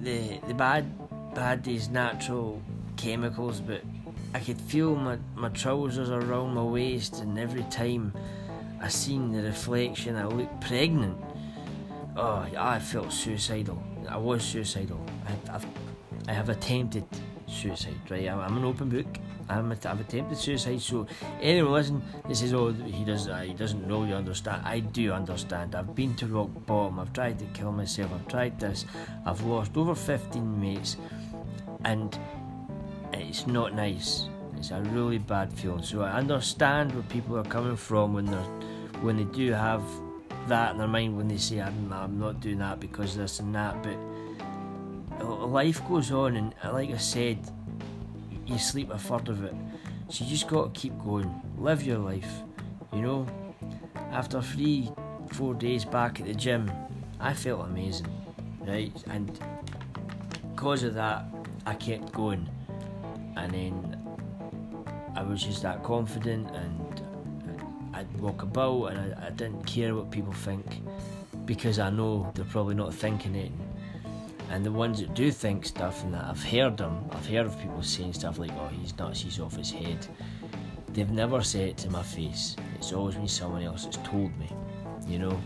the 0.00 0.38
the 0.46 0.54
bad 0.54 0.84
bad 1.34 1.64
these 1.64 1.88
natural 1.88 2.60
chemicals, 2.96 3.60
but 3.60 3.82
I 4.34 4.40
could 4.40 4.60
feel 4.60 4.94
my, 4.94 5.18
my 5.34 5.48
trousers 5.48 6.10
around 6.10 6.54
my 6.54 6.62
waist, 6.62 7.20
and 7.20 7.38
every 7.38 7.62
time 7.64 8.12
I 8.84 8.88
seen 8.88 9.32
the 9.32 9.40
reflection, 9.40 10.14
I 10.14 10.26
looked 10.26 10.60
pregnant. 10.60 11.16
Oh, 12.18 12.46
I 12.54 12.78
felt 12.78 13.10
suicidal. 13.10 13.82
I 14.06 14.18
was 14.18 14.44
suicidal. 14.44 15.00
I, 15.26 15.54
I've, 15.54 15.66
I 16.28 16.34
have 16.34 16.50
attempted 16.50 17.06
suicide, 17.46 17.98
right? 18.10 18.28
I'm, 18.28 18.58
an 18.58 18.62
open 18.62 18.90
book. 18.90 19.06
I'm 19.48 19.72
a, 19.72 19.76
I've 19.86 20.00
attempted 20.00 20.36
suicide. 20.36 20.82
So 20.82 21.06
anyone 21.40 21.72
listen, 21.72 22.02
this 22.28 22.42
is 22.42 22.52
all 22.52 22.72
he 22.72 23.06
does. 23.06 23.26
Uh, 23.26 23.38
he 23.38 23.54
doesn't 23.54 23.88
really 23.88 24.12
understand." 24.12 24.60
I 24.66 24.80
do 24.80 25.12
understand. 25.14 25.74
I've 25.74 25.94
been 25.94 26.14
to 26.16 26.26
rock 26.26 26.50
bottom. 26.66 27.00
I've 27.00 27.14
tried 27.14 27.38
to 27.38 27.46
kill 27.58 27.72
myself. 27.72 28.10
I've 28.12 28.28
tried 28.28 28.60
this. 28.60 28.84
I've 29.24 29.40
lost 29.44 29.74
over 29.78 29.94
15 29.94 30.60
mates, 30.60 30.98
and 31.86 32.18
it's 33.14 33.46
not 33.46 33.74
nice. 33.74 34.28
It's 34.58 34.72
a 34.72 34.82
really 34.92 35.18
bad 35.18 35.54
feeling. 35.54 35.82
So 35.82 36.02
I 36.02 36.12
understand 36.12 36.92
where 36.92 37.02
people 37.04 37.38
are 37.38 37.44
coming 37.44 37.76
from 37.76 38.12
when 38.12 38.26
they're 38.26 38.73
when 39.02 39.16
they 39.16 39.24
do 39.24 39.52
have 39.52 39.82
that 40.48 40.72
in 40.72 40.78
their 40.78 40.88
mind 40.88 41.16
when 41.16 41.28
they 41.28 41.36
say 41.36 41.60
I'm, 41.60 41.92
I'm 41.92 42.18
not 42.18 42.40
doing 42.40 42.58
that 42.58 42.80
because 42.80 43.16
this 43.16 43.40
and 43.40 43.54
that 43.54 43.82
but 43.82 43.96
life 45.48 45.86
goes 45.88 46.10
on 46.10 46.36
and 46.36 46.54
like 46.72 46.90
I 46.90 46.98
said 46.98 47.38
you 48.46 48.58
sleep 48.58 48.90
a 48.90 48.98
third 48.98 49.28
of 49.28 49.42
it. 49.44 49.54
So 50.08 50.24
you 50.24 50.30
just 50.30 50.48
got 50.48 50.74
to 50.74 50.80
keep 50.80 50.98
going. 51.02 51.40
Live 51.56 51.82
your 51.82 51.98
life 51.98 52.42
you 52.92 53.00
know? 53.00 53.26
After 54.12 54.42
three 54.42 54.90
four 55.32 55.54
days 55.54 55.84
back 55.84 56.20
at 56.20 56.26
the 56.26 56.34
gym 56.34 56.70
I 57.20 57.32
felt 57.32 57.66
amazing 57.66 58.06
right? 58.60 58.92
And 59.08 59.38
because 60.54 60.82
of 60.82 60.94
that 60.94 61.24
I 61.66 61.74
kept 61.74 62.12
going. 62.12 62.48
And 63.36 63.52
then 63.52 64.00
I 65.16 65.22
was 65.22 65.42
just 65.42 65.62
that 65.62 65.82
confident 65.82 66.50
and 66.54 66.83
I'd 67.94 68.20
walk 68.20 68.42
about 68.42 68.86
and 68.86 69.14
I, 69.14 69.26
I 69.28 69.30
didn't 69.30 69.64
care 69.64 69.94
what 69.94 70.10
people 70.10 70.32
think 70.32 70.66
because 71.46 71.78
I 71.78 71.90
know 71.90 72.30
they're 72.34 72.44
probably 72.44 72.74
not 72.74 72.92
thinking 72.92 73.34
it. 73.36 73.52
And 74.50 74.64
the 74.64 74.72
ones 74.72 75.00
that 75.00 75.14
do 75.14 75.30
think 75.30 75.64
stuff 75.64 76.02
and 76.02 76.12
that 76.14 76.24
I've 76.24 76.42
heard 76.42 76.76
them, 76.76 77.04
I've 77.12 77.26
heard 77.26 77.46
of 77.46 77.58
people 77.58 77.82
saying 77.82 78.14
stuff 78.14 78.38
like, 78.38 78.50
oh, 78.58 78.68
he's 78.68 78.96
nuts, 78.98 79.20
he's 79.20 79.38
off 79.40 79.56
his 79.56 79.70
head. 79.70 80.06
They've 80.92 81.10
never 81.10 81.42
said 81.42 81.68
it 81.68 81.76
to 81.78 81.90
my 81.90 82.02
face. 82.02 82.56
It's 82.76 82.92
always 82.92 83.14
been 83.14 83.28
someone 83.28 83.62
else 83.62 83.84
that's 83.84 83.96
told 83.98 84.36
me, 84.38 84.50
you 85.06 85.18
know? 85.18 85.40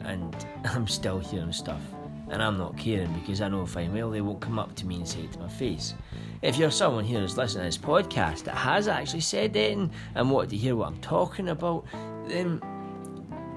And 0.00 0.34
I'm 0.64 0.88
still 0.88 1.18
hearing 1.18 1.52
stuff. 1.52 1.82
And 2.30 2.42
I'm 2.42 2.56
not 2.56 2.78
caring 2.78 3.12
because 3.12 3.40
I 3.40 3.48
know 3.48 3.66
fine 3.66 3.92
well 3.92 4.10
they 4.10 4.20
won't 4.20 4.40
come 4.40 4.58
up 4.58 4.74
to 4.76 4.86
me 4.86 4.96
and 4.96 5.08
say 5.08 5.20
it 5.20 5.32
to 5.32 5.40
my 5.40 5.48
face. 5.48 5.94
If 6.42 6.56
you're 6.56 6.70
someone 6.70 7.04
here 7.04 7.20
who's 7.20 7.36
listening 7.36 7.64
to 7.64 7.68
this 7.68 7.78
podcast 7.78 8.44
that 8.44 8.54
has 8.54 8.88
actually 8.88 9.20
said 9.20 9.54
it 9.56 9.76
and, 9.76 9.90
and 10.14 10.30
wanted 10.30 10.50
to 10.50 10.56
hear 10.56 10.76
what 10.76 10.88
I'm 10.88 11.00
talking 11.00 11.48
about, 11.48 11.84
then 12.28 12.62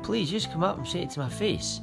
please 0.01 0.30
just 0.30 0.51
come 0.51 0.63
up 0.63 0.77
and 0.77 0.88
say 0.88 1.03
it 1.03 1.12
to 1.12 1.20
my 1.20 1.30
face. 1.30 1.82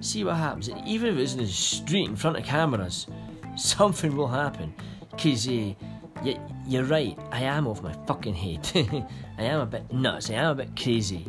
See 0.00 0.24
what 0.24 0.36
happens. 0.36 0.70
Even 0.86 1.12
if 1.12 1.18
it's 1.18 1.32
in 1.34 1.40
the 1.40 1.46
street 1.46 2.08
in 2.08 2.16
front 2.16 2.38
of 2.38 2.44
cameras, 2.44 3.06
something 3.56 4.16
will 4.16 4.28
happen. 4.28 4.72
Because 5.10 5.46
uh, 5.48 5.74
you, 6.22 6.40
you're 6.66 6.84
right, 6.84 7.18
I 7.32 7.42
am 7.42 7.66
off 7.66 7.82
my 7.82 7.92
fucking 8.06 8.34
head. 8.34 8.70
I 9.38 9.42
am 9.42 9.60
a 9.60 9.66
bit 9.66 9.92
nuts, 9.92 10.30
I 10.30 10.34
am 10.34 10.52
a 10.52 10.54
bit 10.54 10.76
crazy. 10.80 11.26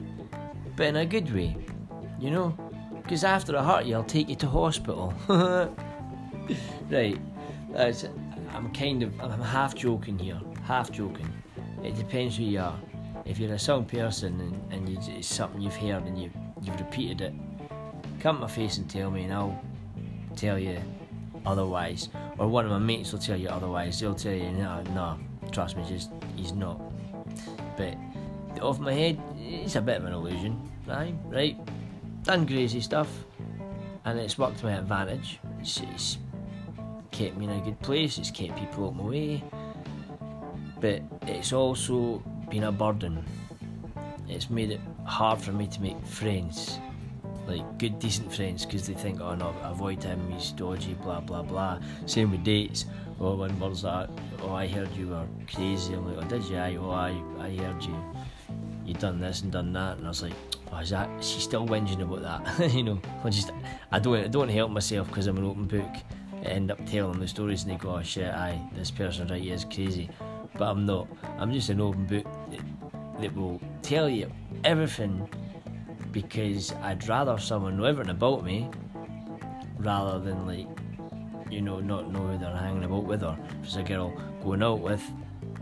But 0.75 0.87
in 0.87 0.95
a 0.95 1.05
good 1.05 1.33
way, 1.33 1.57
you 2.19 2.31
know? 2.31 2.55
Because 3.03 3.23
after 3.23 3.57
I 3.57 3.63
hurt 3.63 3.85
you, 3.85 3.95
I'll 3.95 4.03
take 4.03 4.29
you 4.29 4.35
to 4.37 4.47
hospital. 4.47 5.13
right, 6.89 7.17
that's. 7.71 8.05
I'm 8.53 8.71
kind 8.73 9.01
of, 9.03 9.19
I'm 9.21 9.41
half 9.41 9.75
joking 9.75 10.19
here, 10.19 10.39
half 10.65 10.91
joking. 10.91 11.29
It 11.83 11.95
depends 11.95 12.37
who 12.37 12.43
you 12.43 12.59
are. 12.59 12.77
If 13.25 13.39
you're 13.39 13.53
a 13.53 13.59
song 13.59 13.85
person 13.85 14.39
and, 14.41 14.73
and 14.73 14.89
you, 14.89 14.97
it's 15.15 15.27
something 15.27 15.61
you've 15.61 15.75
heard 15.75 16.03
and 16.03 16.21
you, 16.21 16.29
you've 16.61 16.79
repeated 16.79 17.21
it, 17.21 17.33
come 18.19 18.37
to 18.37 18.41
my 18.41 18.47
face 18.47 18.77
and 18.77 18.89
tell 18.89 19.09
me 19.09 19.23
and 19.23 19.33
I'll 19.33 19.59
tell 20.35 20.59
you 20.59 20.79
otherwise. 21.45 22.09
Or 22.37 22.47
one 22.47 22.65
of 22.65 22.71
my 22.71 22.79
mates 22.79 23.11
will 23.11 23.19
tell 23.19 23.37
you 23.37 23.47
otherwise. 23.47 23.99
They'll 23.99 24.15
tell 24.15 24.33
you, 24.33 24.51
no, 24.51 24.83
no, 24.93 25.17
trust 25.51 25.77
me, 25.77 25.85
just, 25.87 26.11
he's 26.35 26.51
not. 26.51 26.81
But 27.77 27.95
off 28.61 28.79
my 28.79 28.93
head, 28.93 29.21
it's 29.37 29.75
a 29.75 29.81
bit 29.81 29.97
of 29.97 30.05
an 30.05 30.13
illusion, 30.13 30.69
right? 30.85 31.15
Right? 31.25 31.57
Done 32.23 32.45
crazy 32.45 32.81
stuff, 32.81 33.09
and 34.05 34.19
it's 34.19 34.37
worked 34.37 34.59
to 34.59 34.65
my 34.67 34.73
advantage. 34.73 35.39
It's, 35.59 35.81
it's 35.81 36.17
kept 37.11 37.35
me 37.35 37.45
in 37.45 37.51
a 37.51 37.61
good 37.61 37.79
place, 37.81 38.17
it's 38.19 38.29
kept 38.29 38.57
people 38.57 38.87
out 38.87 38.95
my 38.95 39.03
way, 39.03 39.43
but 40.79 41.01
it's 41.27 41.51
also 41.51 42.23
been 42.49 42.65
a 42.65 42.71
burden. 42.71 43.25
It's 44.29 44.49
made 44.49 44.71
it 44.71 44.79
hard 45.03 45.41
for 45.41 45.51
me 45.51 45.67
to 45.67 45.81
make 45.81 45.99
friends, 46.05 46.79
like 47.47 47.79
good, 47.79 47.97
decent 47.99 48.33
friends, 48.33 48.65
because 48.65 48.85
they 48.87 48.93
think, 48.93 49.19
oh 49.19 49.33
no, 49.35 49.53
avoid 49.63 50.03
him, 50.03 50.31
he's 50.31 50.51
dodgy, 50.51 50.93
blah 50.93 51.21
blah 51.21 51.41
blah. 51.41 51.79
Same 52.05 52.31
with 52.31 52.43
dates. 52.43 52.85
Oh, 53.19 53.35
when 53.35 53.59
was 53.59 53.81
that? 53.81 54.09
Oh, 54.41 54.53
I 54.53 54.67
heard 54.67 54.91
you 54.93 55.09
were 55.09 55.27
crazy. 55.51 55.93
I'm 55.93 56.07
like, 56.07 56.23
oh, 56.23 56.27
did 56.27 56.43
you? 56.45 56.57
I, 56.57 56.75
oh, 56.75 56.91
I, 56.91 57.09
I 57.39 57.55
heard 57.55 57.83
you. 57.83 57.95
You 58.85 58.93
done 58.95 59.19
this 59.19 59.41
and 59.41 59.51
done 59.51 59.73
that, 59.73 59.97
and 59.97 60.05
I 60.05 60.09
was 60.09 60.23
like, 60.23 60.33
oh, 60.71 60.77
is 60.77 60.89
that? 60.91 61.09
She's 61.23 61.43
still 61.43 61.65
whinging 61.65 62.01
about 62.01 62.21
that, 62.45 62.73
you 62.73 62.83
know. 62.83 63.01
I 63.23 63.29
just, 63.29 63.51
I 63.91 63.99
don't, 63.99 64.17
I 64.17 64.27
don't 64.27 64.49
help 64.49 64.71
myself 64.71 65.07
because 65.07 65.27
I'm 65.27 65.37
an 65.37 65.45
open 65.45 65.65
book 65.65 65.95
I 66.43 66.49
end 66.49 66.71
up 66.71 66.83
telling 66.87 67.19
the 67.19 67.27
stories 67.27 67.63
and 67.63 67.71
they 67.71 67.75
go, 67.75 67.95
oh 67.95 68.01
shit, 68.01 68.33
aye, 68.33 68.59
this 68.73 68.89
person 68.89 69.27
right 69.27 69.41
here 69.41 69.53
is 69.53 69.65
crazy. 69.65 70.09
But 70.57 70.69
I'm 70.69 70.85
not. 70.85 71.07
I'm 71.37 71.53
just 71.53 71.69
an 71.69 71.79
open 71.79 72.05
book 72.07 72.25
that, 72.49 73.21
that 73.21 73.35
will 73.35 73.61
tell 73.83 74.09
you 74.09 74.31
everything 74.63 75.29
because 76.11 76.73
I'd 76.81 77.07
rather 77.07 77.37
someone 77.37 77.77
know 77.77 77.83
everything 77.83 78.11
about 78.11 78.43
me 78.43 78.69
rather 79.77 80.19
than 80.19 80.47
like, 80.47 80.67
you 81.49 81.61
know, 81.61 81.79
not 81.79 82.11
know 82.11 82.19
who 82.19 82.37
they're 82.37 82.55
hanging 82.55 82.83
about 82.83 83.03
with 83.03 83.23
or 83.23 83.37
if 83.61 83.67
it's 83.67 83.75
a 83.75 83.83
girl 83.83 84.11
going 84.43 84.63
out 84.63 84.79
with, 84.79 85.03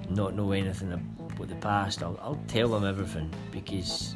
not 0.09 0.33
know 0.33 0.51
anything 0.53 0.93
about 0.93 1.49
the 1.49 1.55
past. 1.55 2.03
I'll, 2.03 2.17
I'll 2.21 2.41
tell 2.47 2.69
them 2.69 2.85
everything 2.85 3.29
because 3.51 4.15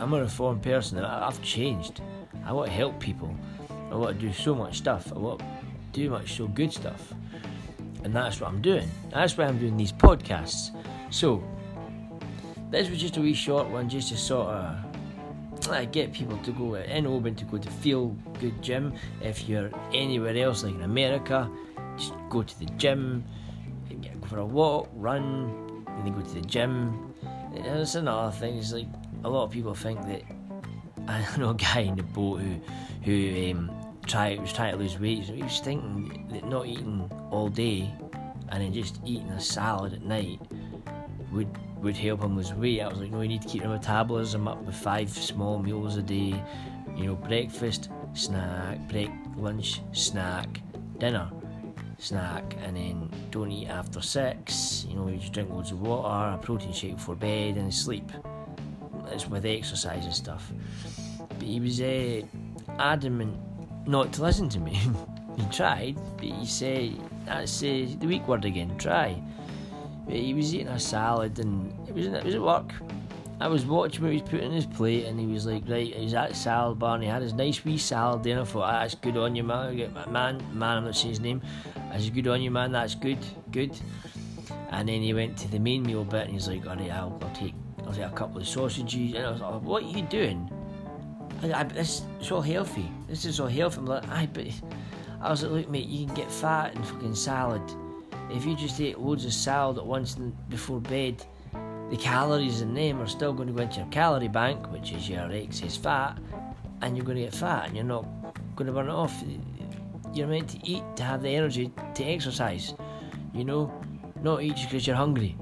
I'm 0.00 0.12
a 0.12 0.20
reformed 0.20 0.62
person. 0.62 0.98
I've 0.98 1.40
changed. 1.42 2.00
I 2.44 2.52
want 2.52 2.68
to 2.68 2.76
help 2.76 3.00
people. 3.00 3.34
I 3.90 3.94
want 3.96 4.18
to 4.18 4.26
do 4.26 4.32
so 4.32 4.54
much 4.54 4.78
stuff. 4.78 5.12
I 5.14 5.18
want 5.18 5.40
to 5.40 5.46
do 5.92 6.10
much 6.10 6.36
so 6.36 6.46
good 6.48 6.72
stuff. 6.72 7.12
And 8.02 8.14
that's 8.14 8.40
what 8.40 8.48
I'm 8.48 8.60
doing. 8.60 8.88
That's 9.10 9.36
why 9.36 9.44
I'm 9.44 9.58
doing 9.58 9.76
these 9.76 9.92
podcasts. 9.92 10.70
So, 11.10 11.42
this 12.70 12.90
was 12.90 13.00
just 13.00 13.16
a 13.16 13.20
wee 13.20 13.34
short 13.34 13.68
one 13.68 13.88
just 13.88 14.08
to 14.08 14.16
sort 14.16 14.48
of 14.48 14.84
uh, 15.70 15.84
get 15.86 16.12
people 16.12 16.36
to 16.38 16.52
go 16.52 16.74
in 16.74 17.06
Oban 17.06 17.34
to 17.36 17.44
go 17.44 17.58
to 17.58 17.70
Feel 17.70 18.08
Good 18.40 18.60
Gym. 18.62 18.92
If 19.22 19.48
you're 19.48 19.70
anywhere 19.92 20.36
else, 20.36 20.64
like 20.64 20.74
in 20.74 20.82
America, 20.82 21.48
just 21.96 22.12
go 22.28 22.42
to 22.42 22.58
the 22.58 22.66
gym, 22.76 23.24
go 23.88 24.26
for 24.26 24.38
a 24.38 24.44
walk, 24.44 24.88
run, 24.94 25.84
and 25.86 26.06
then 26.06 26.12
go 26.12 26.20
to 26.20 26.34
the 26.34 26.42
gym. 26.42 27.14
And 27.54 27.64
that's 27.64 27.94
another 27.94 28.32
thing. 28.32 28.58
It's 28.58 28.72
like 28.72 28.88
a 29.24 29.28
lot 29.28 29.44
of 29.44 29.50
people 29.50 29.74
think 29.74 30.00
that 30.02 30.22
I 31.08 31.36
know 31.38 31.50
a 31.50 31.54
guy 31.54 31.80
in 31.80 31.96
the 31.96 32.02
boat 32.02 32.40
who 32.40 32.60
who 33.02 33.50
um, 33.50 33.70
try 34.06 34.36
was 34.36 34.52
trying 34.52 34.72
to 34.72 34.78
lose 34.78 34.98
weight. 34.98 35.24
He 35.24 35.42
was 35.42 35.60
thinking 35.60 36.26
that 36.30 36.48
not 36.48 36.66
eating 36.66 37.10
all 37.30 37.48
day 37.48 37.92
and 38.50 38.62
then 38.62 38.72
just 38.72 39.00
eating 39.04 39.30
a 39.30 39.40
salad 39.40 39.94
at 39.94 40.02
night 40.02 40.40
would 41.32 41.48
would 41.82 41.96
help 41.96 42.22
him 42.22 42.36
lose 42.36 42.52
weight. 42.54 42.80
I 42.80 42.88
was 42.88 42.98
like, 42.98 43.10
no, 43.10 43.20
you 43.20 43.28
need 43.28 43.42
to 43.42 43.48
keep 43.48 43.62
your 43.62 43.72
metabolism 43.72 44.48
up 44.48 44.62
with 44.62 44.74
five 44.74 45.10
small 45.10 45.58
meals 45.58 45.96
a 45.96 46.02
day. 46.02 46.42
You 46.96 47.06
know, 47.06 47.14
breakfast, 47.14 47.90
snack, 48.14 48.78
break, 48.88 49.10
lunch, 49.36 49.80
snack, 49.92 50.60
dinner, 50.98 51.30
snack, 51.98 52.56
and 52.62 52.76
then 52.76 53.10
don't 53.30 53.50
eat 53.50 53.68
after 53.68 54.00
six. 54.00 54.86
You 54.88 54.96
know, 54.96 55.08
you 55.08 55.16
just 55.16 55.32
drink 55.32 55.50
loads 55.50 55.72
of 55.72 55.80
water, 55.80 56.34
a 56.34 56.38
protein 56.38 56.72
shake 56.72 56.96
before 56.96 57.16
bed, 57.16 57.56
and 57.56 57.72
sleep. 57.74 58.10
It's 59.10 59.28
with 59.28 59.44
exercise 59.44 60.04
and 60.04 60.14
stuff. 60.14 60.50
But 61.28 61.42
he 61.42 61.60
was 61.60 61.80
uh, 61.80 62.22
adamant 62.78 63.36
not 63.86 64.12
to 64.14 64.22
listen 64.22 64.48
to 64.50 64.60
me. 64.60 64.80
he 65.36 65.44
tried, 65.50 65.96
but 66.16 66.24
he 66.24 66.46
said, 66.46 66.92
that's 67.26 67.62
uh, 67.62 67.86
the 67.98 68.06
weak 68.06 68.26
word 68.28 68.44
again, 68.44 68.76
try. 68.78 69.20
But 70.06 70.16
he 70.16 70.34
was 70.34 70.54
eating 70.54 70.68
a 70.68 70.78
salad 70.78 71.38
and 71.38 71.72
it 71.88 71.94
was, 71.94 72.06
it 72.06 72.24
was 72.24 72.34
at 72.34 72.42
work. 72.42 72.72
I 73.40 73.48
was 73.48 73.66
watching 73.66 74.02
what 74.04 74.12
he 74.12 74.20
was 74.20 74.30
putting 74.30 74.46
in 74.46 74.52
his 74.52 74.66
plate 74.66 75.06
and 75.06 75.18
he 75.18 75.26
was 75.26 75.44
like, 75.44 75.64
right, 75.66 75.92
he's 75.92 76.14
at 76.14 76.36
salad 76.36 76.78
bar 76.78 76.94
and 76.94 77.02
he 77.02 77.10
had 77.10 77.22
his 77.22 77.32
nice 77.32 77.64
wee 77.64 77.78
salad 77.78 78.22
there 78.22 78.38
and 78.38 78.42
I 78.42 78.44
thought, 78.44 78.62
ah, 78.62 78.80
that's 78.80 78.94
good 78.94 79.16
on 79.16 79.34
you, 79.34 79.42
man. 79.42 79.76
Man, 80.10 80.42
man, 80.52 80.78
I'm 80.78 80.84
not 80.84 80.94
saying 80.94 81.10
his 81.10 81.20
name. 81.20 81.42
That's 81.90 82.08
good 82.10 82.28
on 82.28 82.42
you, 82.42 82.50
man, 82.50 82.72
that's 82.72 82.94
good, 82.94 83.18
good. 83.50 83.76
And 84.70 84.88
then 84.88 85.02
he 85.02 85.14
went 85.14 85.36
to 85.38 85.48
the 85.48 85.58
main 85.58 85.82
meal 85.82 86.04
bit 86.04 86.22
and 86.22 86.32
he's 86.32 86.48
like, 86.48 86.66
alright, 86.66 86.90
I'll, 86.90 87.18
I'll 87.22 87.34
take 87.34 87.54
I'll 87.86 87.92
like 87.92 88.12
a 88.12 88.14
couple 88.14 88.40
of 88.40 88.48
sausages. 88.48 89.14
And 89.14 89.26
I 89.26 89.30
was 89.30 89.40
like, 89.40 89.62
what 89.62 89.82
are 89.82 89.86
you 89.86 90.02
doing? 90.02 90.50
I, 91.42 91.60
I, 91.60 91.62
this 91.64 92.02
is 92.20 92.30
all 92.30 92.40
healthy. 92.40 92.90
This 93.08 93.24
is 93.24 93.36
so 93.36 93.46
healthy. 93.46 93.78
I'm 93.78 93.86
like, 93.86 94.08
I 94.08 94.26
but 94.26 94.46
I 95.20 95.30
was 95.30 95.42
like, 95.42 95.52
look, 95.52 95.68
mate, 95.70 95.86
you 95.86 96.06
can 96.06 96.14
get 96.14 96.30
fat 96.30 96.74
in 96.74 96.82
fucking 96.82 97.14
salad. 97.14 97.62
If 98.30 98.44
you 98.44 98.56
just 98.56 98.80
eat 98.80 98.98
loads 98.98 99.24
of 99.24 99.32
salad 99.32 99.78
at 99.78 99.86
once 99.86 100.16
before 100.48 100.80
bed, 100.80 101.24
the 101.90 101.96
calories 101.96 102.62
in 102.62 102.74
them 102.74 103.00
are 103.00 103.06
still 103.06 103.32
going 103.32 103.48
to 103.48 103.54
go 103.54 103.62
into 103.62 103.80
your 103.80 103.88
calorie 103.88 104.28
bank, 104.28 104.72
which 104.72 104.92
is 104.92 105.08
your 105.08 105.30
excess 105.30 105.76
fat, 105.76 106.18
and 106.80 106.96
you're 106.96 107.04
going 107.04 107.18
to 107.18 107.24
get 107.24 107.34
fat 107.34 107.66
and 107.66 107.76
you're 107.76 107.84
not 107.84 108.06
going 108.56 108.66
to 108.66 108.72
burn 108.72 108.88
it 108.88 108.92
off. 108.92 109.22
You're 110.12 110.26
meant 110.26 110.48
to 110.50 110.58
eat 110.62 110.82
to 110.96 111.02
have 111.02 111.22
the 111.22 111.28
energy 111.28 111.72
to 111.94 112.04
exercise, 112.04 112.74
you 113.34 113.44
know, 113.44 113.72
not 114.22 114.42
eat 114.42 114.56
just 114.56 114.70
because 114.70 114.86
you're 114.86 114.96
hungry. 114.96 115.36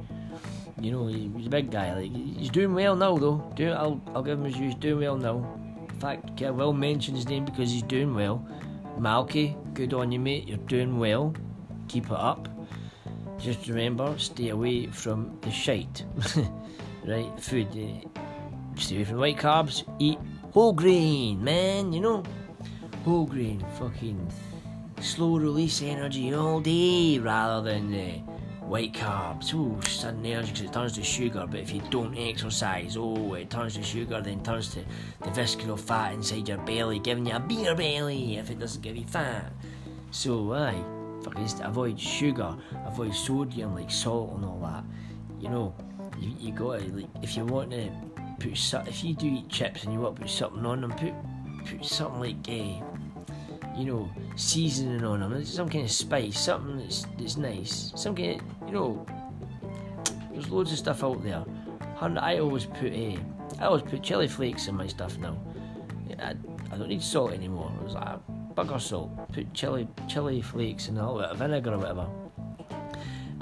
You 0.82 0.90
know, 0.90 1.06
he's 1.06 1.46
a 1.46 1.50
big 1.50 1.70
guy. 1.70 1.94
Like 1.94 2.10
he's 2.10 2.50
doing 2.50 2.74
well 2.74 2.96
now, 2.96 3.16
though. 3.16 3.38
Do 3.54 3.70
I'll 3.70 4.02
I'll 4.16 4.22
give 4.22 4.40
him 4.40 4.46
his 4.46 4.56
He's 4.56 4.74
doing 4.74 4.98
well 4.98 5.16
now. 5.16 5.46
In 5.88 6.00
fact, 6.00 6.42
I 6.42 6.50
will 6.50 6.72
mention 6.72 7.14
his 7.14 7.28
name 7.28 7.44
because 7.44 7.70
he's 7.70 7.84
doing 7.84 8.16
well. 8.16 8.44
Malky, 8.98 9.54
good 9.74 9.94
on 9.94 10.10
you, 10.10 10.18
mate. 10.18 10.48
You're 10.48 10.58
doing 10.66 10.98
well. 10.98 11.34
Keep 11.86 12.06
it 12.06 12.18
up. 12.18 12.48
Just 13.38 13.68
remember, 13.68 14.18
stay 14.18 14.48
away 14.48 14.86
from 14.86 15.38
the 15.42 15.52
shite. 15.52 16.04
right? 17.06 17.30
Food. 17.38 17.68
Uh, 17.70 18.20
stay 18.76 18.96
away 18.96 19.04
from 19.04 19.18
white 19.18 19.36
carbs. 19.36 19.84
Eat 20.00 20.18
whole 20.50 20.72
grain, 20.72 21.44
man. 21.44 21.92
You 21.92 22.00
know, 22.00 22.22
whole 23.04 23.26
grain. 23.26 23.64
Fucking 23.78 24.32
slow 25.00 25.36
release 25.36 25.80
energy 25.80 26.34
all 26.34 26.58
day 26.60 27.20
rather 27.20 27.70
than 27.70 27.94
uh, 27.94 28.31
white 28.66 28.92
carbs. 28.92 29.52
Ooh, 29.54 29.80
sudden 29.88 30.24
energy 30.24 30.52
because 30.52 30.62
it 30.62 30.72
turns 30.72 30.92
to 30.94 31.02
sugar. 31.02 31.46
But 31.48 31.60
if 31.60 31.72
you 31.72 31.82
don't 31.90 32.16
exercise, 32.16 32.96
oh, 32.96 33.34
it 33.34 33.50
turns 33.50 33.74
to 33.74 33.82
sugar, 33.82 34.20
then 34.20 34.42
turns 34.42 34.68
to 34.74 34.84
the 35.22 35.30
visceral 35.30 35.76
fat 35.76 36.14
inside 36.14 36.48
your 36.48 36.58
belly, 36.58 36.98
giving 36.98 37.26
you 37.26 37.36
a 37.36 37.40
beer 37.40 37.74
belly 37.74 38.36
if 38.36 38.50
it 38.50 38.58
doesn't 38.58 38.82
give 38.82 38.96
you 38.96 39.06
fat. 39.06 39.52
So, 40.10 40.52
aye 40.52 40.82
fucking 41.22 41.48
avoid 41.62 41.98
sugar, 41.98 42.54
avoid 42.86 43.14
sodium 43.14 43.74
like 43.74 43.90
salt 43.90 44.34
and 44.34 44.44
all 44.44 44.60
that. 44.62 44.84
You 45.40 45.48
know, 45.48 45.74
you, 46.20 46.34
you 46.38 46.52
gotta 46.52 46.84
like 46.86 47.06
if 47.22 47.36
you 47.36 47.44
want 47.44 47.70
to 47.70 47.90
put 48.38 48.88
if 48.88 49.04
you 49.04 49.14
do 49.14 49.26
eat 49.26 49.48
chips 49.48 49.84
and 49.84 49.92
you 49.92 50.00
want 50.00 50.16
to 50.16 50.22
put 50.22 50.30
something 50.30 50.64
on 50.66 50.80
them, 50.82 50.92
put 50.92 51.14
put 51.64 51.84
something 51.84 52.20
like 52.20 52.48
uh, 52.48 52.91
you 53.76 53.84
know 53.86 54.10
seasoning 54.36 55.04
on 55.04 55.20
them, 55.20 55.44
some 55.44 55.68
kind 55.68 55.84
of 55.84 55.90
spice, 55.90 56.38
something 56.38 56.78
that's 56.78 57.06
that's 57.18 57.36
nice, 57.36 57.92
some 57.96 58.14
kind 58.14 58.40
of 58.40 58.68
you 58.68 58.74
know. 58.74 59.06
There's 60.32 60.48
loads 60.48 60.72
of 60.72 60.78
stuff 60.78 61.04
out 61.04 61.22
there. 61.22 61.44
I 62.00 62.38
always 62.38 62.64
put 62.64 62.92
uh, 62.92 63.16
I 63.60 63.66
always 63.66 63.82
put 63.82 64.02
chili 64.02 64.26
flakes 64.28 64.66
in 64.66 64.74
my 64.74 64.86
stuff 64.86 65.18
now. 65.18 65.38
I, 66.18 66.34
I 66.72 66.76
don't 66.76 66.88
need 66.88 67.02
salt 67.02 67.32
anymore. 67.32 67.72
It 67.80 67.84
was 67.84 67.94
like 67.94 68.18
bugger 68.54 68.80
salt, 68.80 69.32
put 69.32 69.52
chili 69.54 69.86
chili 70.08 70.40
flakes 70.40 70.88
and 70.88 70.98
a 70.98 71.02
little 71.02 71.20
bit 71.20 71.30
of 71.30 71.38
vinegar 71.38 71.74
or 71.74 71.78
whatever, 71.78 72.08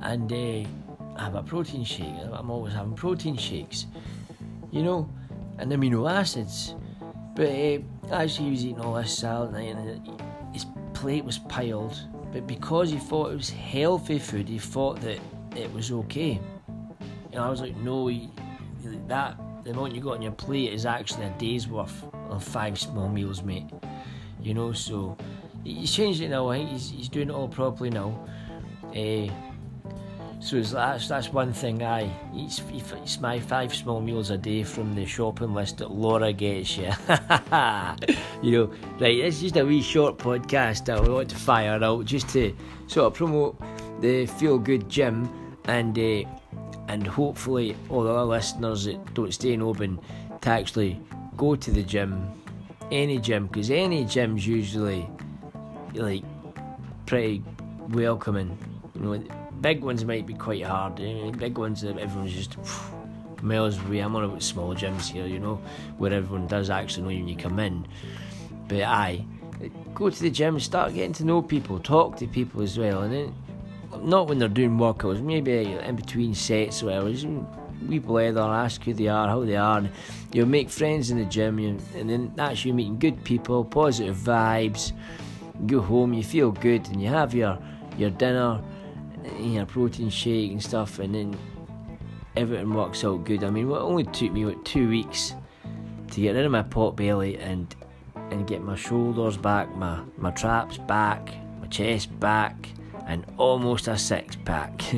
and 0.00 0.32
uh, 0.32 1.20
have 1.20 1.34
a 1.34 1.42
protein 1.42 1.84
shake. 1.84 2.14
I'm 2.32 2.50
always 2.50 2.74
having 2.74 2.94
protein 2.94 3.36
shakes, 3.36 3.86
you 4.70 4.82
know, 4.82 5.08
and 5.58 5.70
amino 5.72 6.10
acids. 6.10 6.74
But 7.34 7.48
uh, 7.48 7.78
actually, 8.12 8.46
he 8.46 8.50
was 8.50 8.64
eating 8.64 8.80
all 8.80 8.94
this 8.94 9.16
salad 9.16 9.54
and 9.54 10.19
plate 11.00 11.24
was 11.24 11.38
piled. 11.38 11.98
But 12.32 12.46
because 12.46 12.90
he 12.90 12.98
thought 12.98 13.32
it 13.32 13.36
was 13.36 13.50
healthy 13.50 14.18
food, 14.18 14.48
he 14.48 14.58
thought 14.58 15.00
that 15.00 15.18
it 15.56 15.72
was 15.72 15.90
okay. 15.90 16.40
And 17.32 17.40
I 17.42 17.50
was 17.50 17.60
like, 17.60 17.76
no, 17.76 18.10
that 19.08 19.36
the 19.64 19.70
amount 19.70 19.94
you 19.94 20.00
got 20.00 20.16
on 20.16 20.22
your 20.22 20.32
plate 20.32 20.72
is 20.72 20.86
actually 20.86 21.26
a 21.26 21.30
day's 21.38 21.66
worth 21.66 22.04
of 22.30 22.42
five 22.42 22.78
small 22.78 23.08
meals, 23.08 23.42
mate 23.42 23.66
you 24.42 24.54
know. 24.54 24.72
So 24.72 25.16
he's 25.64 25.92
changed 25.92 26.20
it 26.20 26.28
now. 26.28 26.48
I 26.48 26.58
think 26.58 26.70
he's, 26.70 26.90
he's 26.90 27.08
doing 27.08 27.28
it 27.28 27.32
all 27.32 27.48
properly 27.48 27.90
now. 27.90 28.26
Uh, 28.94 29.32
so 30.40 30.60
that's 30.62 31.08
that's 31.08 31.32
one 31.32 31.52
thing. 31.52 31.82
I 31.82 32.10
it's, 32.34 32.62
it's 32.72 33.20
my 33.20 33.38
five 33.38 33.74
small 33.74 34.00
meals 34.00 34.30
a 34.30 34.38
day 34.38 34.62
from 34.62 34.94
the 34.94 35.04
shopping 35.04 35.54
list 35.54 35.78
that 35.78 35.90
Laura 35.90 36.32
gets 36.32 36.76
you. 36.76 36.84
you 38.42 38.52
know, 38.52 38.72
right? 38.98 39.16
It's 39.16 39.40
just 39.40 39.56
a 39.56 39.64
wee 39.64 39.82
short 39.82 40.16
podcast 40.18 40.86
that 40.86 41.02
we 41.02 41.10
want 41.10 41.28
to 41.30 41.36
fire 41.36 41.82
out 41.82 42.06
just 42.06 42.30
to 42.30 42.56
sort 42.86 43.06
of 43.06 43.14
promote 43.14 43.60
the 44.00 44.26
Feel 44.26 44.58
Good 44.58 44.88
Gym 44.88 45.28
and 45.64 45.98
uh, 45.98 46.24
and 46.88 47.06
hopefully 47.06 47.76
all 47.90 48.02
the 48.02 48.24
listeners 48.24 48.86
that 48.86 49.14
don't 49.14 49.32
stay 49.32 49.52
in 49.52 49.62
Oban 49.62 50.00
to 50.40 50.48
actually 50.48 50.98
go 51.36 51.54
to 51.54 51.70
the 51.70 51.82
gym 51.82 52.32
any 52.90 53.18
gym 53.18 53.46
because 53.46 53.70
any 53.70 54.04
gym's 54.04 54.46
usually 54.46 55.08
like 55.94 56.24
pretty 57.06 57.42
welcoming. 57.90 58.56
You 58.94 59.00
know, 59.00 59.24
big 59.60 59.82
ones 59.82 60.04
might 60.04 60.26
be 60.26 60.34
quite 60.34 60.62
hard. 60.62 61.00
Eh? 61.00 61.30
big 61.30 61.58
ones, 61.58 61.82
that 61.82 61.98
everyone's 61.98 62.34
just 62.34 62.56
miles 63.42 63.78
away. 63.78 63.98
I'm 64.00 64.14
on 64.16 64.24
about 64.24 64.42
small 64.42 64.74
gyms 64.74 65.10
here, 65.10 65.26
you 65.26 65.38
know, 65.38 65.60
where 65.98 66.12
everyone 66.12 66.46
does 66.46 66.70
actually 66.70 67.04
know 67.04 67.10
you 67.10 67.18
when 67.20 67.28
you 67.28 67.36
come 67.36 67.58
in. 67.58 67.86
But 68.68 68.82
I 68.82 69.24
go 69.94 70.10
to 70.10 70.22
the 70.22 70.30
gym, 70.30 70.58
start 70.60 70.94
getting 70.94 71.12
to 71.14 71.24
know 71.24 71.42
people, 71.42 71.78
talk 71.78 72.16
to 72.18 72.26
people 72.26 72.62
as 72.62 72.78
well, 72.78 73.02
and 73.02 73.12
then 73.12 73.34
not 74.02 74.28
when 74.28 74.38
they're 74.38 74.48
doing 74.48 74.78
workouts, 74.78 75.20
maybe 75.20 75.52
eh, 75.52 75.88
in 75.88 75.96
between 75.96 76.34
sets 76.34 76.82
or 76.82 76.86
whatever 76.86 77.10
we 77.86 77.98
play 77.98 78.30
there, 78.30 78.42
ask 78.42 78.82
who 78.82 78.92
they 78.92 79.08
are, 79.08 79.26
how 79.26 79.44
they 79.44 79.56
are. 79.56 79.82
You'll 80.32 80.46
make 80.46 80.70
friends 80.70 81.10
in 81.10 81.18
the 81.18 81.24
gym, 81.24 81.58
and 81.58 82.10
then 82.10 82.32
that's 82.36 82.64
you 82.64 82.74
meeting 82.74 82.98
good 82.98 83.24
people, 83.24 83.64
positive 83.64 84.16
vibes. 84.16 84.92
You 85.60 85.66
go 85.66 85.80
home, 85.80 86.12
you 86.12 86.22
feel 86.22 86.52
good, 86.52 86.86
and 86.88 87.02
you 87.02 87.08
have 87.08 87.34
your 87.34 87.58
your 87.98 88.10
dinner, 88.10 88.62
your 89.38 89.66
protein 89.66 90.10
shake 90.10 90.52
and 90.52 90.62
stuff, 90.62 90.98
and 90.98 91.14
then 91.14 91.38
everything 92.36 92.72
works 92.72 93.04
out 93.04 93.24
good. 93.24 93.44
I 93.44 93.50
mean, 93.50 93.70
it 93.70 93.74
only 93.74 94.04
took 94.04 94.32
me 94.32 94.44
what 94.44 94.64
two 94.64 94.88
weeks 94.88 95.34
to 96.10 96.20
get 96.20 96.34
rid 96.34 96.44
of 96.44 96.52
my 96.52 96.62
pot 96.62 96.96
belly 96.96 97.38
and 97.38 97.74
and 98.30 98.46
get 98.46 98.62
my 98.62 98.76
shoulders 98.76 99.36
back, 99.36 99.74
my 99.76 100.00
my 100.16 100.30
traps 100.30 100.78
back, 100.78 101.32
my 101.60 101.66
chest 101.66 102.18
back, 102.20 102.68
and 103.06 103.24
almost 103.36 103.88
a 103.88 103.98
six 103.98 104.36
pack. 104.44 104.82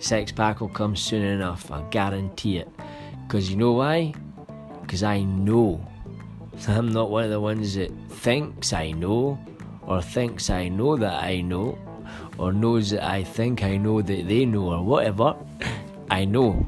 Six 0.00 0.32
pack 0.32 0.62
will 0.62 0.70
come 0.70 0.96
soon 0.96 1.22
enough, 1.22 1.70
I 1.70 1.82
guarantee 1.90 2.56
it. 2.56 2.70
Because 3.26 3.50
you 3.50 3.56
know 3.56 3.72
why? 3.72 4.14
Because 4.80 5.02
I 5.02 5.22
know. 5.22 5.86
I'm 6.68 6.90
not 6.90 7.10
one 7.10 7.24
of 7.24 7.30
the 7.30 7.38
ones 7.38 7.74
that 7.74 7.92
thinks 8.08 8.72
I 8.72 8.92
know, 8.92 9.38
or 9.82 10.00
thinks 10.00 10.48
I 10.48 10.68
know 10.68 10.96
that 10.96 11.22
I 11.22 11.42
know, 11.42 11.78
or 12.40 12.52
knows 12.52 12.90
that 12.90 13.04
I 13.04 13.22
think 13.22 13.62
I 13.62 13.76
know 13.76 14.00
that 14.00 14.26
they 14.26 14.46
know, 14.46 14.72
or 14.72 14.82
whatever. 14.82 15.36
I 16.10 16.24
know. 16.24 16.66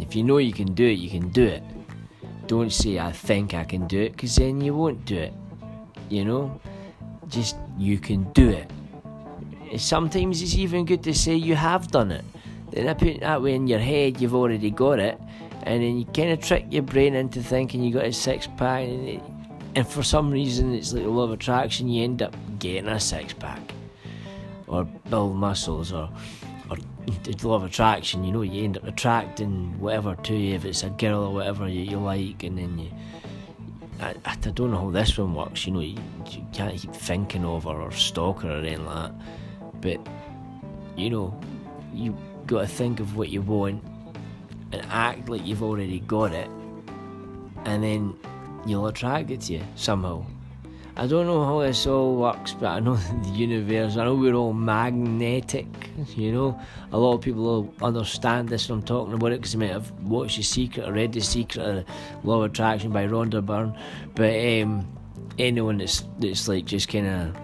If 0.00 0.16
you 0.16 0.24
know 0.24 0.38
you 0.38 0.52
can 0.52 0.74
do 0.74 0.84
it, 0.84 0.98
you 0.98 1.08
can 1.08 1.28
do 1.28 1.44
it. 1.44 1.62
Don't 2.48 2.72
say 2.72 2.98
I 2.98 3.12
think 3.12 3.54
I 3.54 3.64
can 3.64 3.86
do 3.86 4.00
it, 4.00 4.12
because 4.12 4.34
then 4.34 4.60
you 4.60 4.74
won't 4.74 5.04
do 5.04 5.16
it. 5.16 5.32
You 6.10 6.24
know? 6.24 6.60
Just 7.28 7.56
you 7.78 7.98
can 7.98 8.24
do 8.32 8.50
it. 8.50 8.70
Sometimes 9.80 10.42
it's 10.42 10.56
even 10.56 10.84
good 10.84 11.02
to 11.04 11.14
say 11.14 11.34
you 11.34 11.54
have 11.54 11.88
done 11.88 12.10
it. 12.10 12.24
Then 12.70 12.88
I 12.88 12.94
put 12.94 13.20
that 13.20 13.40
way 13.40 13.54
in 13.54 13.66
your 13.66 13.78
head, 13.78 14.20
you've 14.20 14.34
already 14.34 14.70
got 14.70 14.98
it, 14.98 15.18
and 15.62 15.82
then 15.82 15.98
you 15.98 16.04
kind 16.06 16.30
of 16.30 16.40
trick 16.40 16.66
your 16.70 16.82
brain 16.82 17.14
into 17.14 17.40
thinking 17.42 17.82
you 17.82 17.94
got 17.94 18.04
a 18.04 18.12
six 18.12 18.48
pack, 18.56 18.88
and 18.88 19.08
it, 19.08 19.22
and 19.76 19.86
for 19.86 20.02
some 20.02 20.30
reason, 20.30 20.74
it's 20.74 20.92
like 20.92 21.04
a 21.04 21.08
law 21.08 21.22
of 21.22 21.32
attraction. 21.32 21.88
You 21.88 22.04
end 22.04 22.20
up 22.20 22.34
getting 22.58 22.88
a 22.88 22.98
six 23.00 23.32
pack, 23.32 23.60
or 24.74 24.84
build 24.84 25.36
muscles, 25.36 25.92
or 25.92 26.10
or 26.70 26.76
law 27.42 27.54
of 27.54 27.64
attraction. 27.64 28.24
You 28.24 28.32
know, 28.32 28.42
you 28.42 28.64
end 28.64 28.76
up 28.76 28.84
attracting 28.84 29.78
whatever 29.78 30.16
to 30.16 30.34
you. 30.34 30.54
If 30.54 30.64
it's 30.64 30.82
a 30.82 30.90
girl 30.90 31.24
or 31.24 31.34
whatever 31.34 31.68
you, 31.68 31.82
you 31.82 31.98
like, 31.98 32.42
and 32.42 32.58
then 32.58 32.78
you. 32.78 32.90
I, 34.00 34.14
I 34.24 34.34
don't 34.36 34.70
know 34.72 34.78
how 34.78 34.90
this 34.90 35.16
one 35.16 35.34
works. 35.34 35.66
You 35.66 35.72
know, 35.72 35.80
you, 35.80 35.96
you 36.30 36.44
can't 36.52 36.76
keep 36.76 36.92
thinking 36.92 37.44
of 37.44 37.64
her 37.64 37.70
or 37.70 37.92
stalking 37.92 38.50
her 38.50 38.56
or 38.56 38.58
anything 38.58 38.84
like 38.86 39.12
that. 39.12 39.80
But 39.80 40.08
you 40.96 41.10
know, 41.10 41.40
you 41.92 42.16
got 42.46 42.62
to 42.62 42.66
think 42.66 43.00
of 43.00 43.16
what 43.16 43.28
you 43.28 43.40
want 43.40 43.82
and 44.72 44.84
act 44.90 45.28
like 45.28 45.46
you've 45.46 45.62
already 45.62 46.00
got 46.00 46.32
it, 46.32 46.48
and 47.64 47.82
then 47.82 48.14
you'll 48.66 48.86
attract 48.86 49.30
it 49.30 49.42
to 49.42 49.54
you 49.54 49.62
somehow. 49.76 50.24
I 50.96 51.08
don't 51.08 51.26
know 51.26 51.44
how 51.44 51.58
this 51.60 51.88
all 51.88 52.14
works, 52.14 52.52
but 52.52 52.66
I 52.66 52.78
know 52.78 52.94
the 53.22 53.30
universe, 53.30 53.96
I 53.96 54.04
know 54.04 54.14
we're 54.14 54.34
all 54.34 54.52
magnetic, 54.52 55.66
you 56.14 56.30
know. 56.30 56.60
A 56.92 56.98
lot 56.98 57.14
of 57.14 57.20
people 57.20 57.74
understand 57.82 58.48
this 58.48 58.68
when 58.68 58.78
I'm 58.78 58.84
talking 58.84 59.14
about 59.14 59.32
it 59.32 59.40
because 59.40 59.52
they 59.52 59.58
might 59.58 59.70
have 59.70 59.90
watched 60.02 60.36
The 60.36 60.44
Secret 60.44 60.88
or 60.88 60.92
read 60.92 61.12
The 61.12 61.20
Secret 61.20 61.66
or 61.66 61.84
Law 62.22 62.42
of 62.42 62.52
Attraction 62.52 62.92
by 62.92 63.08
Rhonda 63.08 63.44
Byrne. 63.44 63.76
But 64.14 64.34
um, 64.62 64.86
anyone 65.36 65.78
that's, 65.78 66.04
that's 66.20 66.46
like 66.46 66.64
just 66.64 66.88
kind 66.88 67.08
of 67.08 67.36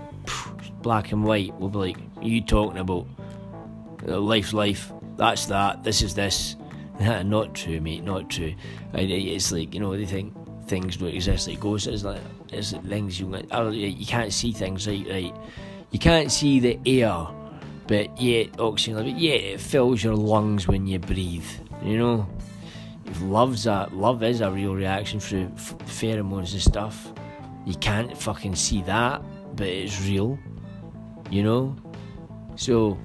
black 0.83 1.11
and 1.11 1.25
white 1.25 1.59
will 1.59 1.71
be 1.71 1.79
like, 1.79 1.97
you 2.23 2.41
talking 2.41 2.79
about? 2.79 3.07
Life's 4.03 4.53
life, 4.53 4.93
that's 5.17 5.47
that, 5.47 5.83
this 5.83 6.03
is 6.03 6.15
this. 6.15 6.55
not 7.01 7.55
true, 7.55 7.81
mate, 7.81 8.05
not 8.05 8.31
true. 8.31 8.55
It's 8.95 9.51
like, 9.51 9.75
you 9.75 9.81
know, 9.81 9.97
they 9.97 10.07
think 10.07 10.35
things 10.71 10.97
don't 10.97 11.09
exist 11.09 11.49
like 11.49 11.61
goes. 11.61 11.87
It's 11.87 12.05
like 12.05 12.23
it's 12.53 12.71
things 12.71 13.19
you 13.19 13.27
you 13.73 14.07
can't 14.07 14.33
see 14.33 14.53
things 14.53 14.87
right, 14.87 15.07
right. 15.11 15.35
You 15.91 15.99
can't 15.99 16.31
see 16.31 16.61
the 16.61 16.79
air, 16.87 17.27
but 17.89 18.21
yet 18.21 18.61
oxygen 18.61 18.95
level, 18.95 19.13
yeah, 19.13 19.35
it 19.35 19.61
fills 19.61 20.03
your 20.05 20.15
lungs 20.15 20.69
when 20.69 20.87
you 20.87 21.01
breathe. 21.01 21.51
You 21.83 21.99
know, 21.99 22.29
love's 23.21 23.67
a 23.67 23.89
love 23.93 24.23
is 24.23 24.41
a 24.41 24.51
real 24.51 24.75
reaction 24.77 25.19
through 25.19 25.49
pheromones 25.99 26.53
and 26.53 26.63
stuff. 26.63 27.13
You 27.67 27.75
can't 27.75 28.17
fucking 28.17 28.55
see 28.55 28.83
that, 28.83 29.21
but 29.57 29.67
it's 29.67 30.01
real. 30.03 30.39
You 31.31 31.43
know, 31.43 31.77
so 32.55 32.97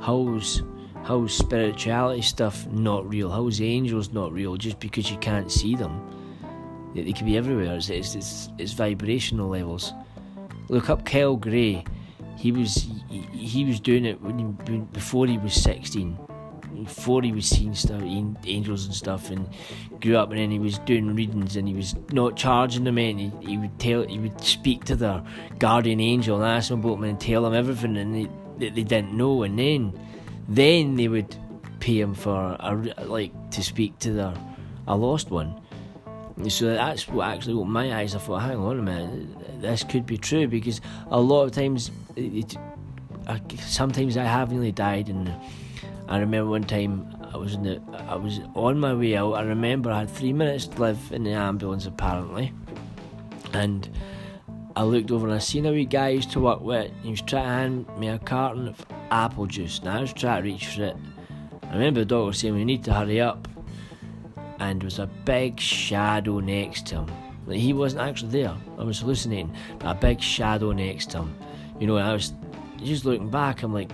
how's 0.00 0.62
how's 1.04 1.32
spirituality 1.32 2.22
stuff 2.22 2.66
not 2.66 3.08
real? 3.08 3.30
How's 3.30 3.60
angels 3.60 4.12
not 4.12 4.32
real 4.32 4.56
just 4.56 4.80
because 4.80 5.10
you 5.12 5.18
can't 5.18 5.50
see 5.50 5.76
them? 5.76 6.17
They 6.94 7.12
could 7.12 7.26
be 7.26 7.36
everywhere. 7.36 7.76
It's, 7.76 7.90
it's, 7.90 8.14
it's, 8.14 8.48
it's 8.58 8.72
vibrational 8.72 9.48
levels. 9.48 9.92
Look 10.68 10.90
up 10.90 11.04
Kyle 11.04 11.36
Gray. 11.36 11.84
He 12.36 12.52
was 12.52 12.88
he, 13.08 13.20
he 13.32 13.64
was 13.64 13.80
doing 13.80 14.04
it 14.04 14.20
when 14.20 14.38
he, 14.38 14.78
before 14.92 15.26
he 15.26 15.38
was 15.38 15.54
sixteen. 15.54 16.18
Before 16.84 17.22
he 17.22 17.32
was 17.32 17.46
seeing 17.46 17.74
stuff, 17.74 18.02
angels 18.02 18.84
and 18.86 18.94
stuff, 18.94 19.30
and 19.30 19.48
grew 20.00 20.16
up, 20.16 20.30
and 20.30 20.38
then 20.38 20.50
he 20.50 20.60
was 20.60 20.78
doing 20.80 21.14
readings, 21.16 21.56
and 21.56 21.66
he 21.66 21.74
was 21.74 21.96
not 22.12 22.36
charging 22.36 22.84
them 22.84 22.98
any. 22.98 23.32
He, 23.40 23.46
he 23.50 23.58
would 23.58 23.76
tell, 23.80 24.04
he 24.04 24.18
would 24.18 24.40
speak 24.40 24.84
to 24.84 24.94
their 24.94 25.24
guardian 25.58 25.98
angel 25.98 26.36
and 26.36 26.44
ask 26.44 26.68
them 26.68 26.78
about 26.78 27.00
them 27.00 27.04
and 27.04 27.20
tell 27.20 27.42
them 27.42 27.54
everything, 27.54 27.96
and 27.96 28.14
they, 28.14 28.28
they, 28.58 28.68
they 28.70 28.84
didn't 28.84 29.12
know, 29.12 29.42
and 29.42 29.58
then, 29.58 29.98
then 30.48 30.94
they 30.94 31.08
would 31.08 31.34
pay 31.80 31.98
him 31.98 32.14
for 32.14 32.56
a, 32.60 32.74
like 33.04 33.32
to 33.50 33.62
speak 33.62 33.98
to 34.00 34.12
their 34.12 34.34
a 34.86 34.96
lost 34.96 35.30
one 35.30 35.60
so 36.46 36.66
that's 36.66 37.08
what 37.08 37.28
actually 37.28 37.54
opened 37.54 37.72
my 37.72 37.94
eyes. 37.94 38.14
I 38.14 38.18
thought, 38.18 38.42
hang 38.42 38.58
on 38.58 38.78
a 38.78 38.82
minute, 38.82 39.60
this 39.60 39.82
could 39.82 40.06
be 40.06 40.16
true 40.16 40.46
because 40.46 40.80
a 41.10 41.20
lot 41.20 41.42
of 41.44 41.52
times, 41.52 41.90
it, 42.14 42.56
I, 43.26 43.40
sometimes 43.58 44.16
I 44.16 44.24
have 44.24 44.52
nearly 44.52 44.72
died, 44.72 45.08
and 45.08 45.34
I 46.06 46.18
remember 46.18 46.50
one 46.50 46.64
time 46.64 47.12
I 47.32 47.36
was 47.36 47.54
in 47.54 47.64
the, 47.64 47.82
I 48.08 48.14
was 48.14 48.40
on 48.54 48.78
my 48.78 48.94
way 48.94 49.16
out. 49.16 49.32
I 49.32 49.42
remember 49.42 49.90
I 49.90 50.00
had 50.00 50.10
three 50.10 50.32
minutes 50.32 50.68
to 50.68 50.80
live 50.80 50.98
in 51.12 51.24
the 51.24 51.32
ambulance 51.32 51.86
apparently, 51.86 52.52
and 53.52 53.88
I 54.76 54.84
looked 54.84 55.10
over 55.10 55.26
and 55.26 55.34
I 55.34 55.38
seen 55.38 55.66
a 55.66 55.72
wee 55.72 55.84
guy 55.84 56.06
I 56.06 56.10
used 56.10 56.30
to 56.32 56.40
work 56.40 56.60
with. 56.60 56.92
He 57.02 57.10
was 57.10 57.20
trying 57.20 57.42
to 57.42 57.48
hand 57.48 57.98
me 57.98 58.08
a 58.08 58.18
carton 58.18 58.68
of 58.68 58.86
apple 59.10 59.46
juice, 59.46 59.80
and 59.80 59.88
I 59.88 60.00
was 60.00 60.12
trying 60.12 60.42
to 60.42 60.48
reach 60.48 60.66
for 60.66 60.84
it. 60.84 60.96
I 61.64 61.72
remember 61.72 62.00
the 62.00 62.06
doctor 62.06 62.32
saying 62.32 62.54
we 62.54 62.64
need 62.64 62.84
to 62.84 62.94
hurry 62.94 63.20
up 63.20 63.48
and 64.60 64.80
there 64.80 64.86
was 64.86 64.98
a 64.98 65.06
big 65.24 65.60
shadow 65.60 66.40
next 66.40 66.86
to 66.88 66.96
him. 66.96 67.06
Like 67.46 67.58
he 67.58 67.72
wasn't 67.72 68.02
actually 68.02 68.30
there. 68.30 68.54
I 68.78 68.84
was 68.84 69.00
hallucinating, 69.00 69.54
but 69.78 69.90
a 69.90 69.94
big 69.94 70.20
shadow 70.20 70.72
next 70.72 71.10
to 71.10 71.18
him. 71.18 71.36
You 71.80 71.86
know, 71.86 71.96
I 71.96 72.12
was 72.12 72.32
just 72.76 73.04
looking 73.04 73.30
back. 73.30 73.62
I'm 73.62 73.72
like, 73.72 73.90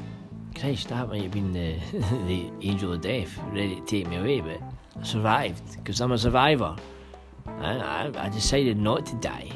Christ, 0.58 0.88
that 0.88 1.08
might 1.08 1.22
have 1.22 1.30
been 1.30 1.52
the 1.52 1.78
the 2.26 2.50
angel 2.62 2.92
of 2.92 3.00
death 3.00 3.38
ready 3.52 3.76
to 3.76 3.80
take 3.82 4.08
me 4.08 4.16
away, 4.16 4.40
but 4.40 4.60
I 4.98 5.04
survived 5.04 5.76
because 5.76 6.00
I'm 6.00 6.12
a 6.12 6.18
survivor. 6.18 6.76
I, 7.46 8.10
I, 8.16 8.28
decided 8.30 8.78
not 8.78 9.04
to 9.06 9.14
die. 9.16 9.50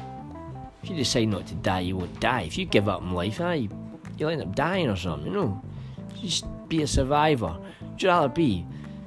If 0.83 0.91
you 0.91 0.95
decide 0.95 1.27
not 1.27 1.47
to 1.47 1.55
die, 1.55 1.79
you 1.81 1.97
won't 1.97 2.19
die. 2.19 2.41
If 2.41 2.57
you 2.57 2.65
give 2.65 2.87
up 2.87 3.01
on 3.01 3.13
life, 3.13 3.41
ah, 3.41 3.53
you, 3.53 3.67
you'll 4.17 4.29
end 4.29 4.43
up 4.43 4.55
dying 4.55 4.87
or 4.87 4.95
something. 4.95 5.25
You 5.25 5.33
know, 5.33 5.61
just 6.21 6.45
be 6.67 6.83
a 6.83 6.87
survivor. 6.87 7.57
Would 7.81 8.01
you 8.01 8.09
rather 8.09 8.29
be 8.29 8.65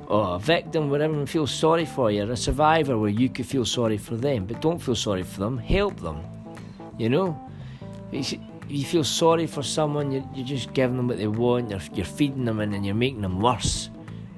or 0.09 0.37
a 0.37 0.39
victim 0.39 0.91
where 0.91 1.03
everyone 1.03 1.27
feels 1.27 1.51
sorry 1.51 1.87
for 1.87 2.11
you, 2.11 2.25
or 2.25 2.33
a 2.33 2.37
survivor 2.37 2.99
where 2.99 3.11
you 3.11 3.29
could 3.29 3.47
feel 3.47 3.65
sorry 3.65 3.99
for 3.99 4.17
them, 4.17 4.47
but 4.47 4.61
don't 4.61 4.79
feel 4.79 4.95
sorry 4.95 5.23
for 5.23 5.41
them, 5.41 5.59
help 5.59 5.99
them. 6.01 6.21
You 6.99 7.09
know? 7.09 7.51
You 8.11 8.85
feel 8.85 9.05
sorry 9.05 9.47
for 9.47 9.63
someone, 9.63 10.13
you're, 10.13 10.47
just 10.47 10.73
giving 10.73 10.97
them 10.97 11.09
what 11.09 11.19
they 11.19 11.27
want, 11.27 11.71
you're, 11.71 12.05
feeding 12.05 12.45
them 12.45 12.61
and 12.61 12.73
then 12.73 12.85
you're 12.85 12.95
making 12.95 13.23
them 13.23 13.41
worse. 13.41 13.91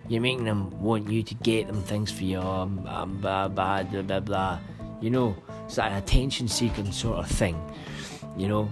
You're 0.08 0.20
making 0.20 0.44
them 0.44 0.70
want 0.80 1.08
you 1.08 1.22
to 1.22 1.34
get 1.34 1.66
them 1.66 1.82
things 1.82 2.12
for 2.12 2.24
you, 2.24 2.40
um, 2.40 2.86
um, 2.86 3.20
oh, 3.24 3.48
bad, 3.48 3.90
blah, 3.90 4.02
blah, 4.02 4.20
blah. 4.20 4.58
You 5.00 5.10
know, 5.10 5.36
it's 5.64 5.76
that 5.76 5.96
attention 5.96 6.46
seeking 6.48 6.90
sort 6.92 7.18
of 7.18 7.28
thing. 7.28 7.60
You 8.36 8.48
know, 8.48 8.70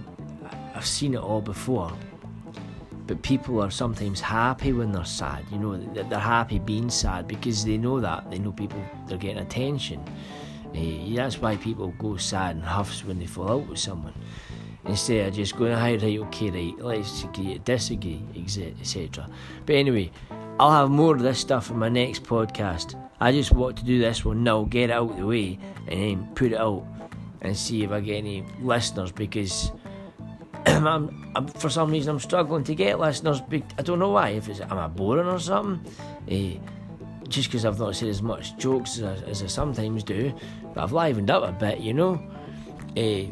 I've 0.75 0.85
seen 0.85 1.13
it 1.15 1.21
all 1.21 1.41
before 1.41 1.91
but 3.13 3.21
people 3.21 3.61
are 3.61 3.69
sometimes 3.69 4.19
happy 4.19 4.73
when 4.73 4.91
they're 4.91 5.05
sad. 5.05 5.45
You 5.51 5.59
know, 5.59 5.77
they're 5.77 6.17
happy 6.17 6.57
being 6.57 6.89
sad 6.89 7.27
because 7.27 7.63
they 7.63 7.77
know 7.77 7.99
that 7.99 8.31
they 8.31 8.39
know 8.39 8.51
people 8.51 8.83
they're 9.07 9.19
getting 9.19 9.37
attention. 9.37 10.03
Uh, 10.75 11.15
that's 11.15 11.39
why 11.39 11.55
people 11.57 11.93
go 11.99 12.17
sad 12.17 12.55
and 12.55 12.65
huffs 12.65 13.05
when 13.05 13.19
they 13.19 13.27
fall 13.27 13.51
out 13.51 13.67
with 13.67 13.77
someone. 13.77 14.15
Instead 14.85 15.27
of 15.27 15.35
just 15.35 15.55
going, 15.55 15.73
"Hi, 15.73 15.91
right, 15.91 16.19
okay, 16.21 16.49
right, 16.49 16.73
let's 16.79 17.23
agree, 17.23 17.61
disagree, 17.63 18.23
etc." 18.35 19.29
But 19.67 19.75
anyway, 19.75 20.09
I'll 20.59 20.71
have 20.71 20.89
more 20.89 21.15
of 21.15 21.21
this 21.21 21.37
stuff 21.37 21.69
in 21.69 21.77
my 21.77 21.89
next 21.89 22.23
podcast. 22.23 22.95
I 23.19 23.31
just 23.31 23.51
want 23.51 23.77
to 23.77 23.85
do 23.85 23.99
this 23.99 24.25
one 24.25 24.43
now, 24.43 24.63
get 24.63 24.89
it 24.89 24.93
out 24.93 25.11
of 25.11 25.17
the 25.17 25.27
way, 25.27 25.59
and 25.87 26.01
then 26.01 26.27
put 26.33 26.51
it 26.51 26.57
out 26.57 26.83
and 27.41 27.55
see 27.55 27.83
if 27.83 27.91
I 27.91 27.99
get 27.99 28.15
any 28.15 28.43
listeners 28.59 29.11
because 29.11 29.71
I'm, 30.65 31.31
I'm, 31.35 31.47
for 31.47 31.69
some 31.69 31.91
reason 31.91 32.11
I'm 32.11 32.19
struggling 32.19 32.63
to 32.65 32.75
get 32.75 32.99
listeners. 32.99 33.41
I 33.77 33.81
don't 33.81 33.99
know 33.99 34.09
why. 34.09 34.29
If 34.29 34.49
it's 34.49 34.61
am 34.61 34.77
I 34.77 34.87
boring 34.87 35.27
or 35.27 35.39
something? 35.39 35.91
Uh, 36.29 37.27
just 37.27 37.49
because 37.49 37.65
I've 37.65 37.79
not 37.79 37.95
said 37.95 38.09
as 38.09 38.21
much 38.21 38.55
jokes 38.57 38.99
as, 38.99 39.21
as, 39.23 39.43
I 39.43 39.47
sometimes 39.47 40.03
do, 40.03 40.33
but 40.73 40.83
I've 40.83 40.91
livened 40.91 41.29
up 41.29 41.43
a 41.43 41.51
bit, 41.51 41.79
you 41.79 41.93
know. 41.93 42.21
Uh, 42.95 43.25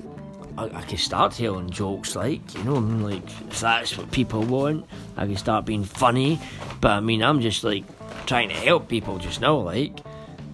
I, 0.57 0.65
I 0.79 0.81
can 0.81 0.97
start 0.97 1.33
telling 1.33 1.69
jokes, 1.69 2.15
like 2.15 2.53
you 2.55 2.63
know, 2.63 2.75
like 2.75 3.23
if 3.47 3.61
that's 3.61 3.97
what 3.97 4.11
people 4.11 4.41
want, 4.43 4.85
I 5.17 5.25
can 5.25 5.37
start 5.37 5.65
being 5.65 5.83
funny. 5.83 6.39
But 6.81 6.91
I 6.91 6.99
mean, 6.99 7.23
I'm 7.23 7.41
just 7.41 7.63
like 7.63 7.85
trying 8.25 8.49
to 8.49 8.55
help 8.55 8.87
people 8.87 9.17
just 9.17 9.41
now, 9.41 9.57
like. 9.57 9.99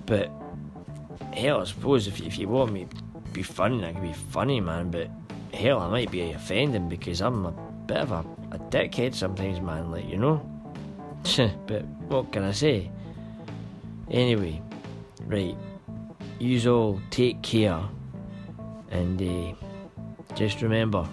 But 0.06 0.32
hell, 1.34 1.62
I 1.62 1.66
suppose 1.66 2.08
if 2.08 2.22
if 2.22 2.38
you 2.38 2.48
want 2.48 2.74
me 2.74 2.86
to 2.86 3.32
be 3.32 3.44
funny, 3.44 3.84
I 3.86 3.94
can 3.94 4.02
be 4.02 4.14
funny, 4.14 4.60
man. 4.62 4.92
But 4.92 5.10
hell, 5.54 5.80
I 5.80 5.90
might 5.90 6.12
be 6.12 6.32
offending 6.32 6.90
because 6.90 7.22
I'm 7.22 7.46
a 7.46 7.52
bit 7.86 7.98
of 7.98 8.12
a, 8.12 8.26
a 8.52 8.60
dickhead 8.70 9.16
sometimes, 9.16 9.60
man, 9.62 9.92
like, 9.92 10.08
you 10.08 10.18
know? 10.18 10.38
but 11.68 11.86
what 12.08 12.32
can 12.32 12.44
I 12.44 12.52
say? 12.52 12.90
Anyway, 14.10 14.62
right, 15.26 15.56
you 16.40 16.72
all 16.72 17.02
take 17.10 17.42
care 17.42 17.82
and 18.90 19.22
uh, 19.22 19.54
just 20.36 20.62
remember, 20.62 21.08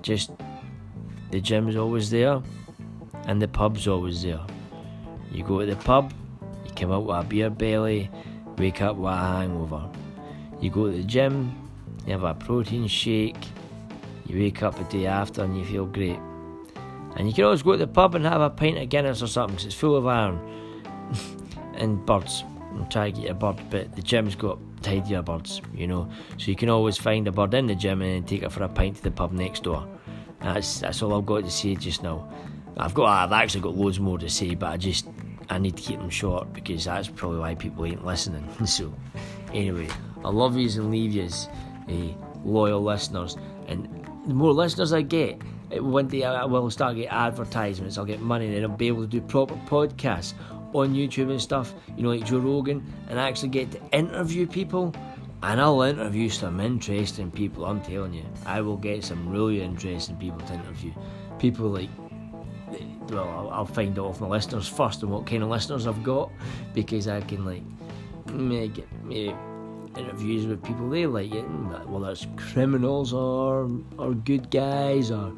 just 0.00 0.30
the 1.30 1.40
gym's 1.40 1.76
always 1.76 2.10
there 2.10 2.42
and 3.26 3.40
the 3.42 3.48
pub's 3.48 3.88
always 3.88 4.22
there. 4.22 4.40
You 5.32 5.42
go 5.42 5.60
to 5.60 5.66
the 5.66 5.76
pub, 5.76 6.12
you 6.64 6.72
come 6.74 6.92
out 6.92 7.04
with 7.04 7.16
a 7.16 7.24
beer 7.24 7.50
belly, 7.50 8.10
wake 8.56 8.80
up 8.80 8.96
with 8.96 9.12
a 9.12 9.16
hangover. 9.16 9.90
You 10.60 10.70
go 10.70 10.86
to 10.86 10.96
the 10.96 11.02
gym, 11.02 11.63
you 12.06 12.12
have 12.12 12.24
a 12.24 12.34
protein 12.34 12.86
shake, 12.86 13.36
you 14.26 14.38
wake 14.38 14.62
up 14.62 14.78
a 14.80 14.84
day 14.84 15.06
after 15.06 15.42
and 15.42 15.56
you 15.56 15.64
feel 15.64 15.86
great. 15.86 16.18
And 17.16 17.28
you 17.28 17.34
can 17.34 17.44
always 17.44 17.62
go 17.62 17.72
to 17.72 17.78
the 17.78 17.86
pub 17.86 18.14
and 18.14 18.24
have 18.24 18.40
a 18.40 18.50
pint 18.50 18.78
of 18.78 18.88
Guinness 18.88 19.22
or 19.22 19.26
something 19.26 19.54
because 19.54 19.66
it's 19.66 19.74
full 19.74 19.96
of 19.96 20.06
iron 20.06 20.38
and 21.74 22.04
birds. 22.04 22.44
try 22.90 23.10
to 23.10 23.20
get 23.20 23.30
a 23.30 23.34
bird, 23.34 23.60
but 23.70 23.94
the 23.94 24.02
gym's 24.02 24.34
got 24.34 24.58
tidier 24.82 25.22
birds, 25.22 25.62
you 25.74 25.86
know. 25.86 26.08
So 26.38 26.46
you 26.46 26.56
can 26.56 26.68
always 26.68 26.96
find 26.98 27.26
a 27.28 27.32
bird 27.32 27.54
in 27.54 27.66
the 27.66 27.74
gym 27.74 28.02
and 28.02 28.10
then 28.10 28.24
take 28.24 28.42
it 28.42 28.50
for 28.50 28.62
a 28.64 28.68
pint 28.68 28.96
to 28.96 29.02
the 29.02 29.10
pub 29.10 29.32
next 29.32 29.62
door. 29.62 29.86
That's 30.40 30.80
that's 30.80 31.02
all 31.02 31.14
I've 31.14 31.26
got 31.26 31.44
to 31.44 31.50
say 31.50 31.74
just 31.74 32.02
now. 32.02 32.28
I've 32.76 32.94
got 32.94 33.06
I've 33.06 33.32
actually 33.32 33.62
got 33.62 33.76
loads 33.76 34.00
more 34.00 34.18
to 34.18 34.28
say, 34.28 34.54
but 34.54 34.70
I 34.72 34.76
just 34.76 35.06
I 35.48 35.58
need 35.58 35.76
to 35.76 35.82
keep 35.82 35.98
them 35.98 36.10
short 36.10 36.52
because 36.52 36.84
that's 36.84 37.08
probably 37.08 37.38
why 37.38 37.54
people 37.54 37.84
ain't 37.86 38.04
listening. 38.04 38.46
so 38.66 38.92
anyway, 39.52 39.88
I 40.24 40.28
love 40.28 40.56
yous 40.56 40.76
and 40.76 40.90
leave 40.90 41.12
yous, 41.12 41.48
eh, 41.88 42.12
loyal 42.44 42.82
listeners, 42.82 43.36
and 43.68 43.88
the 44.26 44.34
more 44.34 44.52
listeners 44.52 44.92
I 44.92 45.02
get, 45.02 45.42
one 45.72 46.08
day 46.08 46.24
I 46.24 46.44
will 46.44 46.70
start 46.70 46.96
get 46.96 47.12
advertisements. 47.12 47.98
I'll 47.98 48.04
get 48.04 48.20
money, 48.20 48.54
and 48.54 48.64
I'll 48.64 48.76
be 48.76 48.88
able 48.88 49.02
to 49.02 49.08
do 49.08 49.20
proper 49.20 49.54
podcasts 49.66 50.34
on 50.72 50.94
YouTube 50.94 51.30
and 51.30 51.40
stuff. 51.40 51.74
You 51.96 52.02
know, 52.02 52.10
like 52.10 52.24
Joe 52.24 52.38
Rogan, 52.38 52.84
and 53.08 53.18
actually 53.18 53.50
get 53.50 53.70
to 53.72 53.80
interview 53.92 54.46
people. 54.46 54.94
And 55.42 55.60
I'll 55.60 55.82
interview 55.82 56.30
some 56.30 56.58
interesting 56.58 57.30
people. 57.30 57.66
I'm 57.66 57.82
telling 57.82 58.14
you, 58.14 58.24
I 58.46 58.62
will 58.62 58.78
get 58.78 59.04
some 59.04 59.28
really 59.28 59.60
interesting 59.60 60.16
people 60.16 60.40
to 60.40 60.54
interview. 60.54 60.92
People 61.38 61.68
like 61.68 61.90
well, 63.10 63.50
I'll, 63.52 63.66
find 63.66 63.98
out 63.98 64.06
off 64.06 64.20
my 64.20 64.26
listeners 64.26 64.66
first 64.66 65.02
and 65.02 65.12
what 65.12 65.26
kind 65.26 65.42
of 65.42 65.48
listeners 65.48 65.86
I've 65.86 66.02
got 66.02 66.30
because 66.72 67.08
I 67.08 67.20
can 67.20 67.44
like 67.44 67.62
get 68.74 69.34
interviews 69.96 70.46
with 70.46 70.62
people 70.62 70.88
they 70.88 71.06
like 71.06 71.34
it, 71.34 71.42
whether 71.42 72.10
it's 72.10 72.26
criminals 72.36 73.12
or 73.12 73.70
or 73.98 74.14
good 74.14 74.50
guys 74.50 75.10
or 75.10 75.32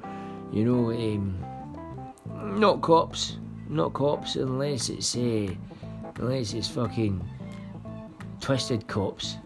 you 0.52 0.64
know, 0.64 0.90
um, 0.90 2.58
not 2.58 2.80
cops, 2.80 3.38
not 3.68 3.92
cops 3.92 4.36
unless 4.36 4.88
it's 4.88 5.16
uh, 5.16 5.48
unless 6.16 6.54
it's 6.54 6.68
fucking 6.68 7.22
twisted 8.40 8.86
cops 8.86 9.36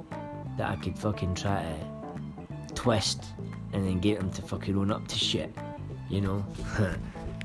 that 0.58 0.70
I 0.70 0.76
could 0.76 0.98
fucking 0.98 1.34
try 1.34 1.62
to 1.62 2.74
twist 2.74 3.24
and 3.72 3.86
then 3.86 4.00
get 4.00 4.18
them 4.18 4.30
to 4.32 4.42
fucking 4.42 4.76
own 4.76 4.90
up 4.90 5.06
to 5.08 5.16
shit, 5.16 5.54
you 6.08 6.20
know. 6.20 6.44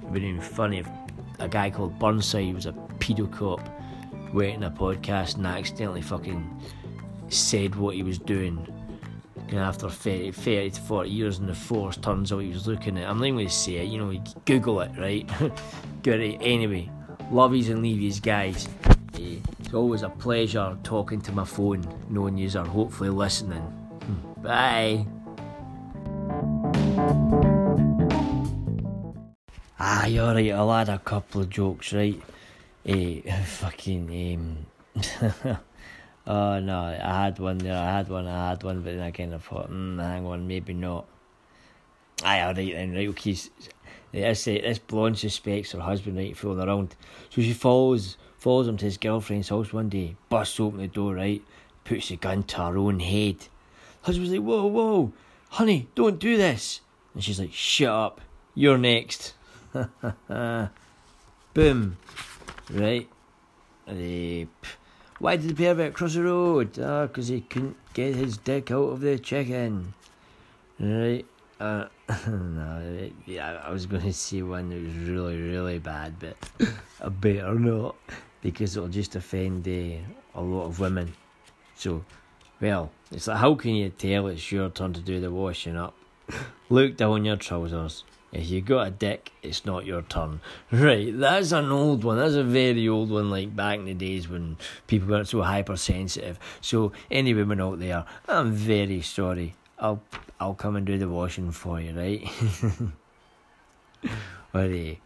It 0.06 0.12
would 0.12 0.22
been 0.22 0.40
funny 0.40 0.78
if 0.78 0.88
a 1.40 1.48
guy 1.48 1.72
called 1.72 1.98
Burnside 1.98 2.54
was 2.54 2.68
a 2.68 2.74
pedo 3.00 3.30
cop 3.32 3.60
waiting 4.34 4.64
a 4.64 4.70
podcast 4.70 5.38
and 5.38 5.48
accidentally 5.48 6.04
fucking 6.04 6.48
said 7.30 7.76
what 7.76 7.96
he 7.96 8.04
was 8.04 8.20
doing. 8.20 8.68
And 9.50 9.60
after 9.60 9.90
30, 9.90 10.32
30 10.32 10.72
to 10.72 10.82
40 10.82 11.10
years 11.10 11.40
in 11.40 11.46
the 11.46 11.54
force, 11.54 11.98
turns 11.98 12.32
out 12.32 12.40
he 12.40 12.50
was 12.50 12.68
looking 12.68 12.98
at. 12.98 13.08
I'm 13.08 13.18
not 13.18 13.26
even 13.26 13.36
going 13.38 13.48
to 13.48 13.54
say 13.54 13.76
it, 13.76 13.90
you 13.90 14.00
know, 14.00 14.24
Google 14.46 14.82
it, 14.82 14.92
right? 14.98 15.30
Good. 16.04 16.38
Anyway, 16.42 16.90
lovies 17.32 17.70
and 17.70 17.82
leavies, 17.82 18.20
guys. 18.20 18.68
Eh, 19.16 19.38
it's 19.60 19.74
always 19.74 20.02
a 20.02 20.10
pleasure 20.10 20.78
talking 20.84 21.22
to 21.22 21.32
my 21.32 21.46
phone, 21.46 21.88
knowing 22.10 22.38
you 22.38 22.50
are 22.60 22.66
hopefully 22.66 23.10
listening. 23.10 23.62
Hmm. 23.62 24.42
Bye. 24.42 25.06
Ah, 29.80 30.06
you're 30.06 30.34
right, 30.34 30.52
I'll 30.52 30.74
add 30.74 30.90
a 30.90 31.00
couple 31.00 31.42
of 31.42 31.50
jokes, 31.50 31.94
right? 31.94 32.20
Eh, 32.86 33.22
fucking, 33.44 34.66
um, 34.96 35.58
oh 36.28 36.60
no, 36.60 36.80
I 36.80 37.24
had 37.24 37.40
one 37.40 37.58
there, 37.58 37.78
I 37.78 37.98
had 37.98 38.10
one, 38.10 38.28
I 38.28 38.50
had 38.50 38.64
one, 38.64 38.82
but 38.82 38.94
then 38.94 39.02
I 39.02 39.12
kind 39.12 39.34
of 39.34 39.44
thought, 39.44 39.72
mm, 39.72 40.02
hang 40.02 40.26
on, 40.26 40.48
maybe 40.48 40.74
not. 40.74 41.06
Aye, 42.24 42.42
alright 42.42 42.56
then, 42.56 42.94
right, 42.94 43.08
okay. 43.10 43.36
This, 44.12 44.48
uh, 44.48 44.52
this 44.52 44.80
blonde 44.80 45.20
suspects 45.20 45.74
her 45.74 45.82
husband, 45.82 46.18
right, 46.18 46.36
fooling 46.36 46.66
around. 46.66 46.96
So 47.30 47.42
she 47.42 47.54
follows 47.54 48.18
follows 48.38 48.68
him 48.68 48.78
to 48.78 48.86
his 48.86 48.98
girlfriend's 48.98 49.50
house 49.50 49.74
one 49.74 49.90
day, 49.90 50.16
busts 50.30 50.60
open 50.60 50.80
the 50.80 50.88
door, 50.88 51.16
right, 51.16 51.42
puts 51.84 52.12
a 52.12 52.16
gun 52.16 52.44
to 52.44 52.58
her 52.58 52.78
own 52.78 53.00
head. 53.00 53.38
Husband's 54.04 54.32
like, 54.32 54.42
whoa, 54.42 54.68
whoa, 54.68 55.14
honey, 55.50 55.88
don't 55.96 56.20
do 56.20 56.38
this. 56.38 56.82
And 57.14 57.24
she's 57.24 57.40
like, 57.40 57.54
shut 57.54 57.90
up, 57.90 58.22
you're 58.54 58.78
next. 58.78 59.34
Boom. 61.54 61.98
Right. 62.70 63.08
Uh, 63.88 64.46
why 65.20 65.38
did 65.38 65.50
the 65.50 65.54
pervert 65.54 65.94
cross 65.94 66.16
the 66.16 66.24
road? 66.24 66.78
Ah, 66.80 66.84
oh, 66.84 67.08
because 67.08 67.28
he 67.28 67.42
couldn't 67.42 67.78
get 67.94 68.16
his 68.16 68.38
dick 68.38 68.72
out 68.72 68.90
of 68.90 69.02
the 69.02 69.18
chicken. 69.18 69.94
Right. 70.80 71.26
Uh, 71.60 71.86
no, 72.28 73.10
yeah, 73.26 73.62
I 73.66 73.72
was 73.72 73.86
going 73.86 74.04
to 74.04 74.14
see 74.14 74.44
one 74.44 74.70
that 74.70 74.82
was 74.82 75.10
really, 75.10 75.42
really 75.42 75.80
bad, 75.80 76.16
but 76.20 76.36
I 77.02 77.08
better 77.08 77.58
not 77.58 77.96
because 78.42 78.76
it'll 78.76 78.90
just 78.90 79.16
offend 79.16 79.68
uh, 79.68 80.40
a 80.40 80.42
lot 80.42 80.66
of 80.66 80.80
women. 80.80 81.14
So, 81.76 82.04
well, 82.60 82.92
it's 83.12 83.28
like, 83.28 83.38
how 83.38 83.56
can 83.56 83.76
you 83.76 83.90
tell 83.90 84.28
it's 84.28 84.52
your 84.52 84.70
turn 84.70 84.94
to 84.94 85.00
do 85.00 85.22
the 85.22 85.32
washing 85.32 85.78
up? 85.78 85.96
Look 86.70 86.98
down 86.98 87.24
your 87.24 87.38
trousers. 87.38 88.04
If 88.36 88.50
you 88.50 88.60
got 88.60 88.88
a 88.88 88.92
dick, 88.92 89.32
it's 89.42 89.64
not 89.64 89.86
your 89.86 90.02
turn. 90.02 90.42
Right, 90.70 91.18
that's 91.18 91.54
an 91.54 91.72
old 91.72 92.04
one. 92.04 92.18
That's 92.18 92.34
a 92.34 92.44
very 92.44 92.86
old 92.90 93.10
one, 93.10 93.30
like 93.30 93.56
back 93.56 93.80
in 93.80 93.86
the 93.86 93.94
days 93.94 94.28
when 94.28 94.58
people 94.88 95.08
weren't 95.08 95.30
so 95.30 95.42
hypersensitive. 95.42 96.38
So, 96.60 96.92
any 97.10 97.34
women 97.34 97.62
out 97.62 97.80
there, 97.80 98.04
I'm 98.28 98.52
very 98.52 99.02
sorry. 99.02 99.56
I'll 99.80 100.04
I'll 100.38 100.54
come 100.54 100.76
and 100.76 100.86
do 100.86 100.98
the 100.98 101.08
washing 101.08 101.52
for 101.52 101.80
you, 101.80 101.98
right? 101.98 102.28
right, 104.54 105.00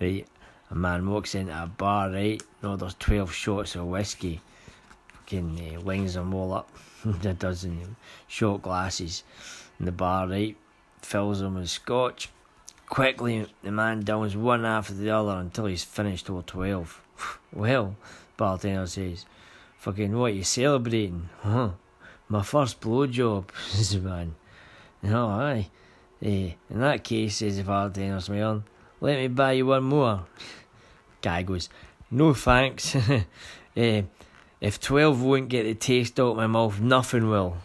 right. 0.00 0.26
A 0.70 0.74
man 0.74 1.06
walks 1.06 1.34
into 1.34 1.52
a 1.52 1.66
bar, 1.66 2.10
right? 2.10 2.42
No, 2.62 2.76
there's 2.76 2.94
twelve 2.94 3.34
shots 3.34 3.74
of 3.74 3.84
whiskey. 3.84 4.40
Fucking 5.08 5.76
uh, 5.76 5.80
wings 5.82 6.14
them 6.14 6.32
all 6.32 6.54
up. 6.54 6.70
a 7.24 7.34
dozen 7.34 7.96
shot 8.26 8.62
glasses 8.62 9.22
in 9.78 9.84
the 9.84 9.92
bar, 9.92 10.26
right? 10.26 10.56
Fills 11.02 11.40
them 11.40 11.56
with 11.56 11.68
scotch 11.68 12.30
Quickly, 12.88 13.46
the 13.62 13.72
man 13.72 14.02
downs 14.02 14.36
one 14.36 14.64
after 14.64 14.94
the 14.94 15.10
other 15.10 15.32
until 15.32 15.66
he's 15.66 15.84
finished 15.84 16.28
all 16.28 16.42
twelve. 16.42 17.00
well, 17.52 17.96
bartender 18.36 18.86
says, 18.86 19.24
fucking 19.78 20.16
what, 20.16 20.34
you 20.34 20.44
celebrating? 20.44 21.28
Huh? 21.40 21.70
My 22.28 22.42
first 22.42 22.80
blowjob, 22.80 23.46
says 23.68 23.92
the 23.92 24.00
man. 24.00 24.34
No, 25.02 25.28
aye. 25.28 25.68
Eh, 26.22 26.52
in 26.70 26.80
that 26.80 27.04
case, 27.04 27.36
says 27.36 27.56
the 27.56 27.64
bartender 27.64 28.20
smiling, 28.20 28.64
let 29.00 29.18
me 29.18 29.28
buy 29.28 29.52
you 29.52 29.66
one 29.66 29.84
more. 29.84 30.26
Guy 31.22 31.42
goes, 31.42 31.68
no 32.10 32.34
thanks. 32.34 32.94
eh, 33.76 34.02
if 34.60 34.80
12 34.80 35.22
won't 35.22 35.48
get 35.48 35.64
the 35.64 35.74
taste 35.74 36.20
out 36.20 36.32
of 36.32 36.36
my 36.36 36.46
mouth, 36.46 36.80
nothing 36.80 37.28
will. 37.28 37.56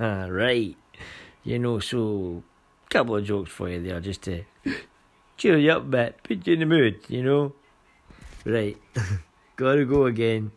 right. 0.00 0.76
You 1.44 1.58
know, 1.58 1.78
so 1.78 2.42
couple 2.90 3.16
of 3.16 3.24
jokes 3.24 3.50
for 3.50 3.68
you 3.68 3.82
there 3.82 4.00
just 4.00 4.22
to 4.22 4.44
cheer 5.36 5.58
you 5.58 5.70
up 5.72 5.82
a 5.82 5.86
bit, 5.86 6.22
put 6.22 6.46
you 6.46 6.54
in 6.54 6.60
the 6.60 6.66
mood, 6.66 7.00
you 7.08 7.22
know. 7.22 7.52
Right, 8.44 8.76
gotta 9.56 9.84
go 9.84 10.06
again. 10.06 10.52